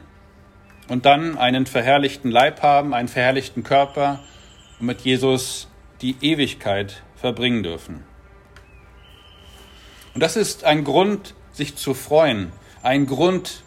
und 0.88 1.06
dann 1.06 1.38
einen 1.38 1.66
verherrlichten 1.66 2.32
Leib 2.32 2.62
haben, 2.62 2.94
einen 2.94 3.08
verherrlichten 3.08 3.64
Körper 3.64 4.20
und 4.80 4.88
mit 4.88 5.02
Jesus 5.02 5.68
die 6.02 6.18
Ewigkeit 6.22 7.04
verbringen 7.16 7.64
dürfen. 7.64 8.04
Und 10.14 10.22
das 10.22 10.36
ist 10.36 10.64
ein 10.64 10.84
Grund, 10.84 11.34
sich 11.52 11.76
zu 11.76 11.94
freuen, 11.94 12.52
ein 12.82 13.06
Grund, 13.06 13.64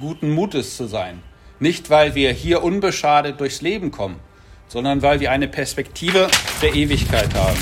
guten 0.00 0.30
Mutes 0.30 0.76
zu 0.76 0.86
sein. 0.86 1.22
Nicht, 1.60 1.90
weil 1.90 2.14
wir 2.14 2.32
hier 2.32 2.62
unbeschadet 2.62 3.38
durchs 3.40 3.60
Leben 3.60 3.90
kommen, 3.90 4.18
sondern 4.66 5.02
weil 5.02 5.20
wir 5.20 5.30
eine 5.30 5.46
Perspektive 5.46 6.28
der 6.62 6.74
Ewigkeit 6.74 7.32
haben. 7.34 7.58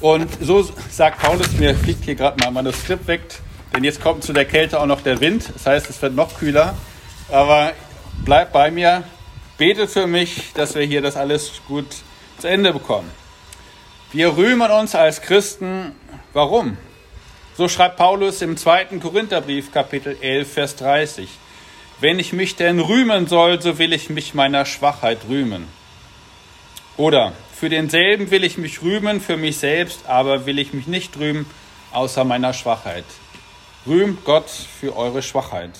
Und 0.00 0.28
so 0.40 0.68
sagt 0.90 1.20
Paulus, 1.20 1.52
mir 1.52 1.74
fliegt 1.74 2.04
hier 2.04 2.14
gerade 2.14 2.36
mal 2.40 2.48
ein 2.48 2.54
Manuskript 2.54 3.06
weg, 3.06 3.22
denn 3.74 3.84
jetzt 3.84 4.00
kommt 4.00 4.22
zu 4.22 4.32
der 4.32 4.44
Kälte 4.44 4.80
auch 4.80 4.86
noch 4.86 5.00
der 5.00 5.20
Wind. 5.20 5.50
Das 5.52 5.66
heißt, 5.66 5.90
es 5.90 6.00
wird 6.00 6.14
noch 6.14 6.38
kühler. 6.38 6.74
Aber 7.30 7.72
bleibt 8.24 8.52
bei 8.52 8.70
mir, 8.70 9.02
betet 9.58 9.90
für 9.90 10.06
mich, 10.06 10.52
dass 10.54 10.74
wir 10.74 10.82
hier 10.82 11.02
das 11.02 11.16
alles 11.16 11.60
gut 11.66 11.86
zu 12.38 12.48
Ende 12.48 12.72
bekommen. 12.72 13.10
Wir 14.12 14.36
rühmen 14.36 14.70
uns 14.70 14.94
als 14.94 15.22
Christen. 15.22 15.92
Warum? 16.32 16.76
So 17.56 17.68
schreibt 17.68 17.96
Paulus 17.96 18.42
im 18.42 18.56
zweiten 18.56 19.00
Korintherbrief, 19.00 19.72
Kapitel 19.72 20.16
11, 20.20 20.52
Vers 20.52 20.76
30. 20.76 21.28
Wenn 22.00 22.18
ich 22.18 22.32
mich 22.32 22.54
denn 22.56 22.78
rühmen 22.78 23.26
soll, 23.26 23.60
so 23.60 23.78
will 23.78 23.92
ich 23.92 24.08
mich 24.08 24.34
meiner 24.34 24.66
Schwachheit 24.66 25.18
rühmen. 25.28 25.66
Oder 26.96 27.32
für 27.52 27.68
denselben 27.68 28.30
will 28.30 28.44
ich 28.44 28.56
mich 28.56 28.82
rühmen, 28.82 29.20
für 29.20 29.36
mich 29.36 29.56
selbst, 29.58 30.06
aber 30.06 30.46
will 30.46 30.60
ich 30.60 30.72
mich 30.72 30.86
nicht 30.86 31.16
rühmen, 31.16 31.46
außer 31.92 32.24
meiner 32.24 32.52
Schwachheit. 32.52 33.04
Rühmt 33.86 34.24
Gott 34.24 34.48
für 34.48 34.96
eure 34.96 35.20
Schwachheit. 35.20 35.72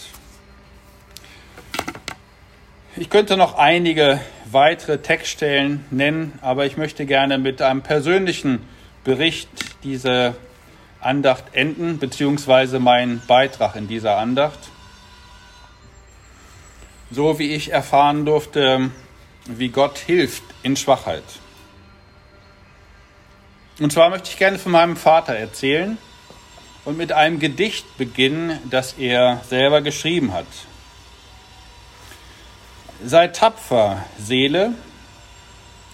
Ich 2.97 3.09
könnte 3.09 3.39
noch 3.39 3.57
einige 3.57 4.21
weitere 4.45 4.99
Textstellen 4.99 5.87
nennen, 5.91 6.39
aber 6.43 6.67
ich 6.67 6.77
möchte 6.77 7.07
gerne 7.07 7.39
mit 7.39 7.63
einem 7.63 7.81
persönlichen 7.81 8.69
Bericht 9.05 9.49
diese 9.85 10.37
Andacht 11.01 11.45
enden, 11.53 11.99
beziehungsweise 11.99 12.79
meinen 12.79 13.23
Beitrag 13.27 13.75
in 13.75 13.89
dieser 13.89 14.19
Andacht. 14.19 14.59
So 17.11 17.39
wie 17.39 17.55
ich 17.55 17.73
erfahren 17.73 18.27
durfte, 18.27 18.91
wie 19.47 19.71
Gott 19.71 19.97
hilft 19.97 20.43
in 20.63 20.77
Schwachheit. 20.77 21.25
Und 23.81 23.93
zwar 23.95 24.11
möchte 24.11 24.29
ich 24.29 24.37
gerne 24.37 24.59
von 24.59 24.73
meinem 24.73 24.97
Vater 24.97 25.35
erzählen 25.35 25.97
und 26.85 26.97
mit 26.97 27.13
einem 27.13 27.39
Gedicht 27.39 27.97
beginnen, 27.99 28.59
das 28.71 28.95
er 28.95 29.43
selber 29.49 29.81
geschrieben 29.81 30.33
hat. 30.33 30.47
Sei 33.05 33.29
tapfer, 33.29 34.05
Seele, 34.19 34.75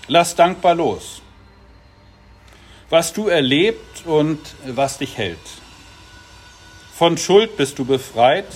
lass 0.06 0.34
dankbar 0.34 0.74
los 0.74 1.22
was 2.90 3.12
du 3.12 3.28
erlebt 3.28 4.04
und 4.04 4.40
was 4.66 4.98
dich 4.98 5.16
hält. 5.16 5.38
Von 6.94 7.16
Schuld 7.16 7.56
bist 7.56 7.78
du 7.78 7.84
befreit. 7.84 8.48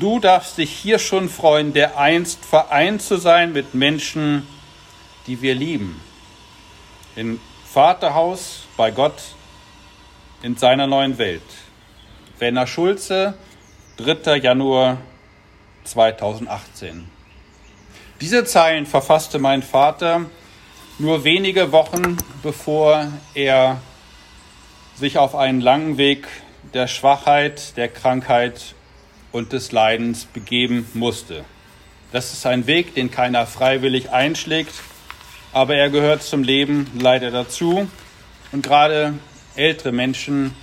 Du 0.00 0.18
darfst 0.18 0.56
dich 0.56 0.70
hier 0.70 0.98
schon 0.98 1.28
freuen, 1.28 1.74
der 1.74 1.98
einst 1.98 2.44
vereint 2.44 3.02
zu 3.02 3.18
sein 3.18 3.52
mit 3.52 3.74
Menschen, 3.74 4.46
die 5.26 5.42
wir 5.42 5.54
lieben. 5.54 6.00
Im 7.14 7.38
Vaterhaus 7.70 8.62
bei 8.78 8.90
Gott 8.90 9.20
in 10.42 10.56
seiner 10.56 10.86
neuen 10.86 11.18
Welt. 11.18 11.42
Werner 12.38 12.66
Schulze, 12.66 13.34
3. 13.98 14.36
Januar 14.36 14.98
2018. 15.84 17.08
Diese 18.20 18.44
Zeilen 18.44 18.86
verfasste 18.86 19.38
mein 19.38 19.62
Vater 19.62 20.26
nur 20.98 21.24
wenige 21.24 21.72
Wochen 21.72 22.16
bevor 22.42 23.08
er 23.34 23.80
sich 24.96 25.18
auf 25.18 25.34
einen 25.34 25.60
langen 25.60 25.96
Weg 25.98 26.28
der 26.74 26.86
Schwachheit, 26.86 27.76
der 27.76 27.88
Krankheit 27.88 28.74
und 29.32 29.52
des 29.52 29.72
Leidens 29.72 30.26
begeben 30.26 30.88
musste. 30.94 31.44
Das 32.12 32.32
ist 32.32 32.44
ein 32.46 32.66
Weg, 32.66 32.94
den 32.94 33.10
keiner 33.10 33.46
freiwillig 33.46 34.10
einschlägt, 34.10 34.74
aber 35.52 35.76
er 35.76 35.90
gehört 35.90 36.22
zum 36.22 36.42
Leben 36.42 36.90
leider 36.98 37.30
dazu. 37.30 37.88
Und 38.52 38.62
gerade 38.62 39.14
ältere 39.56 39.92
Menschen 39.92 40.54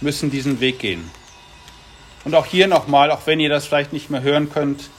müssen 0.00 0.30
diesen 0.30 0.60
Weg 0.60 0.78
gehen. 0.78 1.10
Und 2.24 2.34
auch 2.34 2.46
hier 2.46 2.68
nochmal, 2.68 3.10
auch 3.10 3.26
wenn 3.26 3.40
ihr 3.40 3.48
das 3.48 3.66
vielleicht 3.66 3.92
nicht 3.92 4.10
mehr 4.10 4.22
hören 4.22 4.50
könnt, 4.50 4.90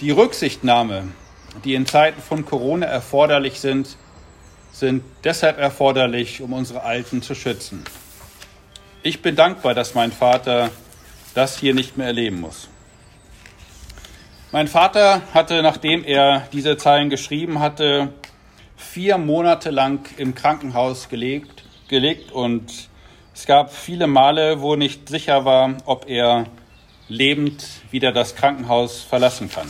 die 0.00 0.10
Rücksichtnahme, 0.10 1.08
die 1.64 1.74
in 1.74 1.86
Zeiten 1.86 2.20
von 2.20 2.44
Corona 2.44 2.86
erforderlich 2.86 3.60
sind, 3.60 3.96
sind 4.72 5.02
deshalb 5.24 5.58
erforderlich, 5.58 6.40
um 6.40 6.52
unsere 6.52 6.82
Alten 6.82 7.22
zu 7.22 7.34
schützen. 7.34 7.84
Ich 9.02 9.22
bin 9.22 9.36
dankbar, 9.36 9.74
dass 9.74 9.94
mein 9.94 10.12
Vater 10.12 10.70
das 11.34 11.58
hier 11.58 11.74
nicht 11.74 11.96
mehr 11.96 12.06
erleben 12.06 12.40
muss. 12.40 12.68
Mein 14.50 14.68
Vater 14.68 15.22
hatte, 15.32 15.62
nachdem 15.62 16.04
er 16.04 16.46
diese 16.52 16.76
Zeilen 16.76 17.10
geschrieben 17.10 17.58
hatte, 17.58 18.12
vier 18.76 19.18
Monate 19.18 19.70
lang 19.70 20.06
im 20.18 20.34
Krankenhaus 20.34 21.08
gelegt, 21.08 21.61
gelegt 21.92 22.32
und 22.32 22.88
es 23.32 23.46
gab 23.46 23.72
viele 23.72 24.08
Male, 24.08 24.60
wo 24.60 24.74
nicht 24.74 25.08
sicher 25.08 25.44
war, 25.44 25.76
ob 25.86 26.08
er 26.08 26.46
lebend 27.08 27.64
wieder 27.92 28.10
das 28.10 28.34
Krankenhaus 28.34 29.02
verlassen 29.02 29.48
kann 29.48 29.68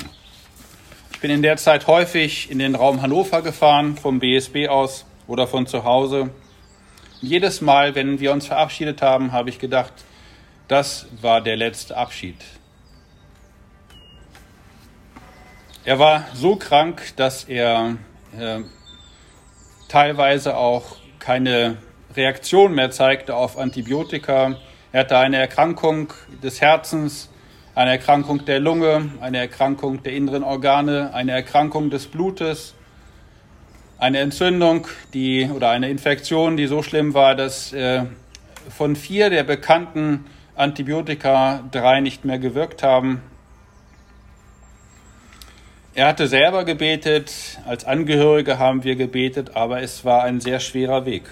bin 1.23 1.31
in 1.31 1.43
der 1.43 1.57
Zeit 1.57 1.87
häufig 1.87 2.51
in 2.51 2.59
den 2.59 2.75
Raum 2.75 3.01
Hannover 3.01 3.43
gefahren, 3.43 3.97
vom 3.97 4.19
BSB 4.19 4.67
aus 4.69 5.07
oder 5.29 5.47
von 5.47 5.69
zu 5.69 5.85
Hause. 5.85 6.23
Und 6.23 6.33
jedes 7.21 7.61
Mal, 7.61 7.95
wenn 7.95 8.19
wir 8.19 8.33
uns 8.33 8.49
verabschiedet 8.49 9.03
haben, 9.03 9.31
habe 9.31 9.49
ich 9.49 9.61
gedacht, 9.61 9.93
das 10.67 11.07
war 11.21 11.41
der 11.41 11.57
letzte 11.57 11.97
Abschied. 11.97 12.37
Er 15.85 16.01
war 16.01 16.27
so 16.35 16.57
krank, 16.57 17.13
dass 17.15 17.45
er 17.45 17.99
äh, 18.37 18.63
teilweise 19.89 20.57
auch 20.57 20.97
keine 21.21 21.77
Reaktion 22.17 22.75
mehr 22.75 22.91
zeigte 22.91 23.35
auf 23.35 23.59
Antibiotika. 23.59 24.57
Er 24.93 25.01
hatte 25.01 25.19
eine 25.19 25.39
Erkrankung 25.39 26.13
des 26.43 26.61
Herzens, 26.61 27.31
eine 27.75 27.93
Erkrankung 27.93 28.45
der 28.45 28.61
Lunge, 28.61 29.11
eine 29.21 29.39
Erkrankung 29.39 30.03
der 30.03 30.13
inneren 30.13 30.45
Organe, 30.45 31.15
eine 31.15 31.33
Erkrankung 31.33 31.89
des 31.89 32.07
Blutes, 32.07 32.75
eine 33.99 34.19
Entzündung 34.19 34.87
die, 35.15 35.49
oder 35.55 35.71
eine 35.71 35.89
Infektion, 35.89 36.57
die 36.57 36.67
so 36.67 36.83
schlimm 36.83 37.15
war, 37.15 37.35
dass 37.35 37.73
äh, 37.73 38.05
von 38.69 38.95
vier 38.97 39.31
der 39.31 39.45
bekannten 39.45 40.27
Antibiotika 40.55 41.65
drei 41.71 42.01
nicht 42.01 42.25
mehr 42.25 42.39
gewirkt 42.39 42.83
haben. 42.83 43.23
Er 45.95 46.09
hatte 46.09 46.27
selber 46.27 46.65
gebetet, 46.65 47.59
als 47.67 47.85
Angehörige 47.85 48.59
haben 48.59 48.85
wir 48.85 48.97
gebetet, 48.97 49.57
aber 49.57 49.83
es 49.83 50.05
war 50.05 50.25
ein 50.25 50.41
sehr 50.41 50.61
schwerer 50.61 51.07
Weg. 51.07 51.25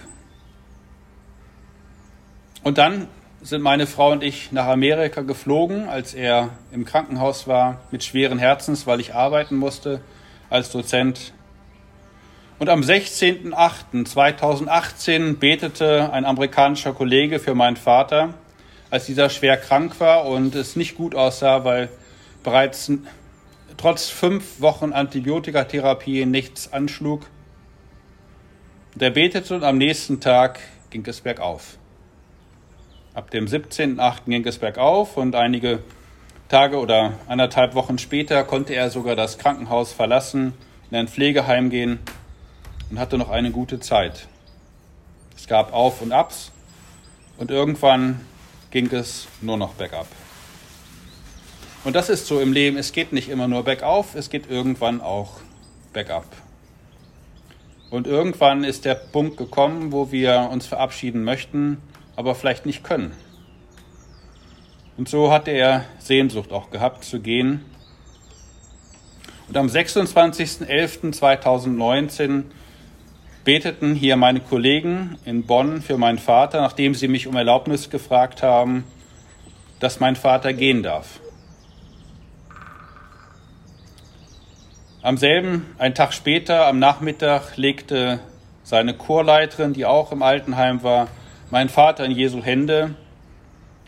Und 2.62 2.78
dann 2.78 3.08
sind 3.42 3.62
meine 3.62 3.86
Frau 3.86 4.12
und 4.12 4.22
ich 4.22 4.52
nach 4.52 4.66
Amerika 4.66 5.22
geflogen, 5.22 5.88
als 5.88 6.12
er 6.12 6.50
im 6.72 6.84
Krankenhaus 6.84 7.46
war, 7.46 7.80
mit 7.90 8.04
schweren 8.04 8.38
Herzens, 8.38 8.86
weil 8.86 9.00
ich 9.00 9.14
arbeiten 9.14 9.56
musste 9.56 10.02
als 10.50 10.70
Dozent. 10.70 11.32
Und 12.58 12.68
am 12.68 12.82
16.08.2018 12.82 15.38
betete 15.38 16.12
ein 16.12 16.26
amerikanischer 16.26 16.92
Kollege 16.92 17.38
für 17.38 17.54
meinen 17.54 17.76
Vater, 17.76 18.34
als 18.90 19.06
dieser 19.06 19.30
schwer 19.30 19.56
krank 19.56 19.98
war 19.98 20.26
und 20.26 20.54
es 20.54 20.76
nicht 20.76 20.96
gut 20.96 21.14
aussah, 21.14 21.64
weil 21.64 21.88
bereits 22.42 22.92
trotz 23.78 24.10
fünf 24.10 24.60
Wochen 24.60 24.92
Antibiotikatherapie 24.92 26.26
nichts 26.26 26.70
anschlug. 26.70 27.22
Der 28.94 29.08
betete 29.08 29.54
und 29.54 29.64
am 29.64 29.78
nächsten 29.78 30.20
Tag 30.20 30.60
ging 30.90 31.06
es 31.06 31.22
bergauf. 31.22 31.78
Ab 33.12 33.32
dem 33.32 33.46
17.8. 33.46 34.26
ging 34.26 34.46
es 34.46 34.58
bergauf 34.58 35.16
und 35.16 35.34
einige 35.34 35.80
Tage 36.48 36.78
oder 36.78 37.14
anderthalb 37.26 37.74
Wochen 37.74 37.98
später 37.98 38.44
konnte 38.44 38.72
er 38.74 38.88
sogar 38.88 39.16
das 39.16 39.36
Krankenhaus 39.36 39.92
verlassen, 39.92 40.54
in 40.92 40.96
ein 40.96 41.08
Pflegeheim 41.08 41.70
gehen 41.70 41.98
und 42.88 43.00
hatte 43.00 43.18
noch 43.18 43.28
eine 43.28 43.50
gute 43.50 43.80
Zeit. 43.80 44.28
Es 45.36 45.48
gab 45.48 45.72
Auf 45.72 46.02
und 46.02 46.12
Abs 46.12 46.52
und 47.36 47.50
irgendwann 47.50 48.20
ging 48.70 48.86
es 48.92 49.26
nur 49.40 49.56
noch 49.56 49.74
bergab. 49.74 50.06
Und 51.82 51.96
das 51.96 52.10
ist 52.10 52.28
so 52.28 52.40
im 52.40 52.52
Leben, 52.52 52.76
es 52.76 52.92
geht 52.92 53.12
nicht 53.12 53.28
immer 53.28 53.48
nur 53.48 53.64
bergauf, 53.64 54.14
es 54.14 54.30
geht 54.30 54.48
irgendwann 54.48 55.00
auch 55.00 55.40
bergab. 55.92 56.26
Und 57.90 58.06
irgendwann 58.06 58.62
ist 58.62 58.84
der 58.84 58.94
Punkt 58.94 59.36
gekommen, 59.36 59.90
wo 59.90 60.12
wir 60.12 60.48
uns 60.52 60.68
verabschieden 60.68 61.24
möchten, 61.24 61.78
aber 62.20 62.34
vielleicht 62.34 62.66
nicht 62.66 62.84
können. 62.84 63.14
Und 64.98 65.08
so 65.08 65.32
hatte 65.32 65.52
er 65.52 65.86
Sehnsucht 65.98 66.52
auch 66.52 66.70
gehabt 66.70 67.02
zu 67.02 67.20
gehen. 67.20 67.64
Und 69.48 69.56
am 69.56 69.68
26.11.2019 69.68 72.42
beteten 73.42 73.94
hier 73.94 74.16
meine 74.16 74.40
Kollegen 74.40 75.16
in 75.24 75.46
Bonn 75.46 75.80
für 75.80 75.96
meinen 75.96 76.18
Vater, 76.18 76.60
nachdem 76.60 76.94
sie 76.94 77.08
mich 77.08 77.26
um 77.26 77.36
Erlaubnis 77.36 77.88
gefragt 77.88 78.42
haben, 78.42 78.84
dass 79.78 79.98
mein 79.98 80.14
Vater 80.14 80.52
gehen 80.52 80.82
darf. 80.82 81.20
Am 85.00 85.16
selben, 85.16 85.74
einen 85.78 85.94
Tag 85.94 86.12
später, 86.12 86.66
am 86.66 86.78
Nachmittag, 86.78 87.56
legte 87.56 88.20
seine 88.62 88.92
Chorleiterin, 88.92 89.72
die 89.72 89.86
auch 89.86 90.12
im 90.12 90.22
Altenheim 90.22 90.82
war, 90.82 91.08
meinen 91.50 91.68
Vater 91.68 92.04
in 92.04 92.12
Jesu 92.12 92.42
Hände 92.42 92.94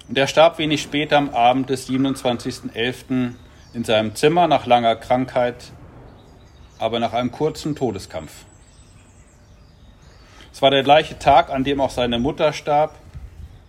und 0.09 0.19
er 0.19 0.27
starb 0.27 0.59
wenig 0.59 0.83
später 0.83 1.17
am 1.17 1.31
Abend 1.31 1.71
des 1.71 1.89
27.11. 1.89 3.35
in 3.73 3.85
seinem 3.85 4.15
Zimmer 4.15 4.49
nach 4.49 4.67
langer 4.67 4.97
Krankheit, 4.97 5.73
aber 6.79 6.99
nach 6.99 7.13
einem 7.13 7.31
kurzen 7.31 7.77
Todeskampf. 7.77 8.45
Es 10.53 10.61
war 10.61 10.71
der 10.71 10.83
gleiche 10.83 11.19
Tag, 11.19 11.51
an 11.51 11.65
dem 11.65 11.81
auch 11.81 11.91
seine 11.91 12.19
Mutter 12.19 12.53
starb, 12.53 12.97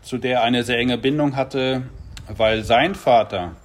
zu 0.02 0.18
der 0.18 0.40
er 0.40 0.44
eine 0.44 0.64
sehr 0.64 0.80
enge 0.80 0.98
Bindung 0.98 1.36
hatte, 1.36 1.84
weil 2.28 2.64
sein 2.64 2.96
Vater 2.96 3.56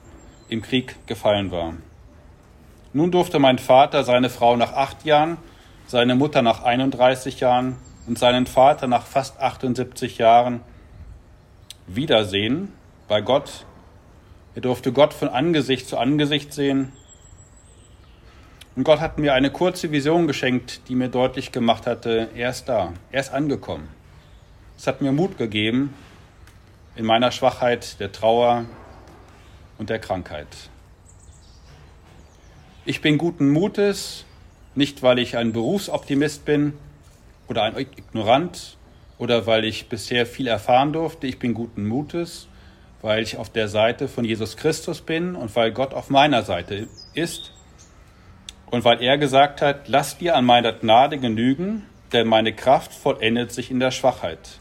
im 0.48 0.62
Krieg 0.62 0.94
gefallen 1.06 1.50
war. 1.50 1.74
Nun 2.92 3.10
durfte 3.10 3.38
mein 3.38 3.58
Vater 3.58 4.04
seine 4.04 4.30
Frau 4.30 4.56
nach 4.56 4.72
acht 4.72 5.04
Jahren, 5.04 5.38
seine 5.86 6.14
Mutter 6.14 6.42
nach 6.42 6.62
31 6.62 7.40
Jahren 7.40 7.76
und 8.08 8.18
seinen 8.18 8.46
Vater 8.46 8.86
nach 8.86 9.04
fast 9.04 9.38
78 9.38 10.16
Jahren 10.16 10.60
Wiedersehen 11.86 12.72
bei 13.06 13.20
Gott. 13.20 13.66
Er 14.54 14.62
durfte 14.62 14.92
Gott 14.92 15.12
von 15.12 15.28
Angesicht 15.28 15.86
zu 15.86 15.98
Angesicht 15.98 16.54
sehen. 16.54 16.92
Und 18.74 18.84
Gott 18.84 19.00
hat 19.00 19.18
mir 19.18 19.34
eine 19.34 19.50
kurze 19.50 19.92
Vision 19.92 20.26
geschenkt, 20.26 20.88
die 20.88 20.94
mir 20.94 21.08
deutlich 21.08 21.52
gemacht 21.52 21.86
hatte, 21.86 22.30
er 22.34 22.50
ist 22.50 22.68
da, 22.68 22.94
er 23.12 23.20
ist 23.20 23.32
angekommen. 23.32 23.88
Es 24.78 24.86
hat 24.86 25.02
mir 25.02 25.12
Mut 25.12 25.36
gegeben 25.36 25.92
in 26.96 27.04
meiner 27.04 27.30
Schwachheit, 27.30 28.00
der 28.00 28.10
Trauer 28.10 28.64
und 29.76 29.90
der 29.90 29.98
Krankheit. 29.98 30.48
Ich 32.86 33.02
bin 33.02 33.18
guten 33.18 33.50
Mutes, 33.50 34.24
nicht 34.74 35.02
weil 35.02 35.18
ich 35.18 35.36
ein 35.36 35.52
Berufsoptimist 35.52 36.46
bin 36.46 36.72
oder 37.48 37.62
ein 37.62 37.76
Ignorant, 37.76 38.78
oder 39.18 39.46
weil 39.46 39.64
ich 39.64 39.88
bisher 39.88 40.26
viel 40.26 40.46
erfahren 40.46 40.92
durfte. 40.92 41.26
Ich 41.26 41.38
bin 41.38 41.54
guten 41.54 41.86
Mutes, 41.86 42.48
weil 43.02 43.22
ich 43.22 43.36
auf 43.36 43.50
der 43.50 43.68
Seite 43.68 44.08
von 44.08 44.24
Jesus 44.24 44.56
Christus 44.56 45.00
bin 45.00 45.34
und 45.34 45.54
weil 45.56 45.72
Gott 45.72 45.92
auf 45.92 46.10
meiner 46.10 46.42
Seite 46.42 46.88
ist 47.14 47.52
und 48.70 48.84
weil 48.84 49.02
er 49.02 49.18
gesagt 49.18 49.60
hat, 49.60 49.88
lass 49.88 50.18
dir 50.18 50.36
an 50.36 50.44
meiner 50.44 50.72
Gnade 50.72 51.18
genügen, 51.18 51.84
denn 52.12 52.26
meine 52.26 52.54
Kraft 52.54 52.92
vollendet 52.92 53.52
sich 53.52 53.70
in 53.70 53.80
der 53.80 53.90
Schwachheit. 53.90 54.60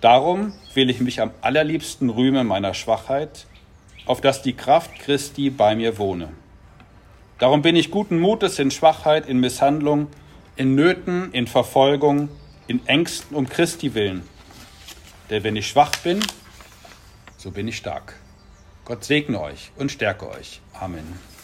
Darum 0.00 0.52
will 0.74 0.90
ich 0.90 1.00
mich 1.00 1.20
am 1.20 1.30
allerliebsten 1.40 2.10
rühmen 2.10 2.46
meiner 2.46 2.74
Schwachheit, 2.74 3.46
auf 4.04 4.20
dass 4.20 4.42
die 4.42 4.52
Kraft 4.52 4.94
Christi 4.98 5.50
bei 5.50 5.74
mir 5.74 5.98
wohne. 5.98 6.28
Darum 7.38 7.62
bin 7.62 7.76
ich 7.76 7.90
guten 7.90 8.18
Mutes 8.18 8.58
in 8.58 8.70
Schwachheit, 8.70 9.26
in 9.26 9.40
Misshandlung, 9.40 10.08
in 10.56 10.74
Nöten, 10.74 11.32
in 11.32 11.46
Verfolgung, 11.46 12.28
in 12.66 12.86
Ängsten 12.86 13.36
um 13.36 13.48
Christi 13.48 13.94
willen. 13.94 14.22
Denn 15.30 15.44
wenn 15.44 15.56
ich 15.56 15.68
schwach 15.68 15.92
bin, 16.02 16.20
so 17.36 17.50
bin 17.50 17.68
ich 17.68 17.76
stark. 17.76 18.14
Gott 18.84 19.04
segne 19.04 19.40
euch 19.40 19.72
und 19.76 19.90
stärke 19.90 20.30
euch. 20.30 20.60
Amen. 20.72 21.35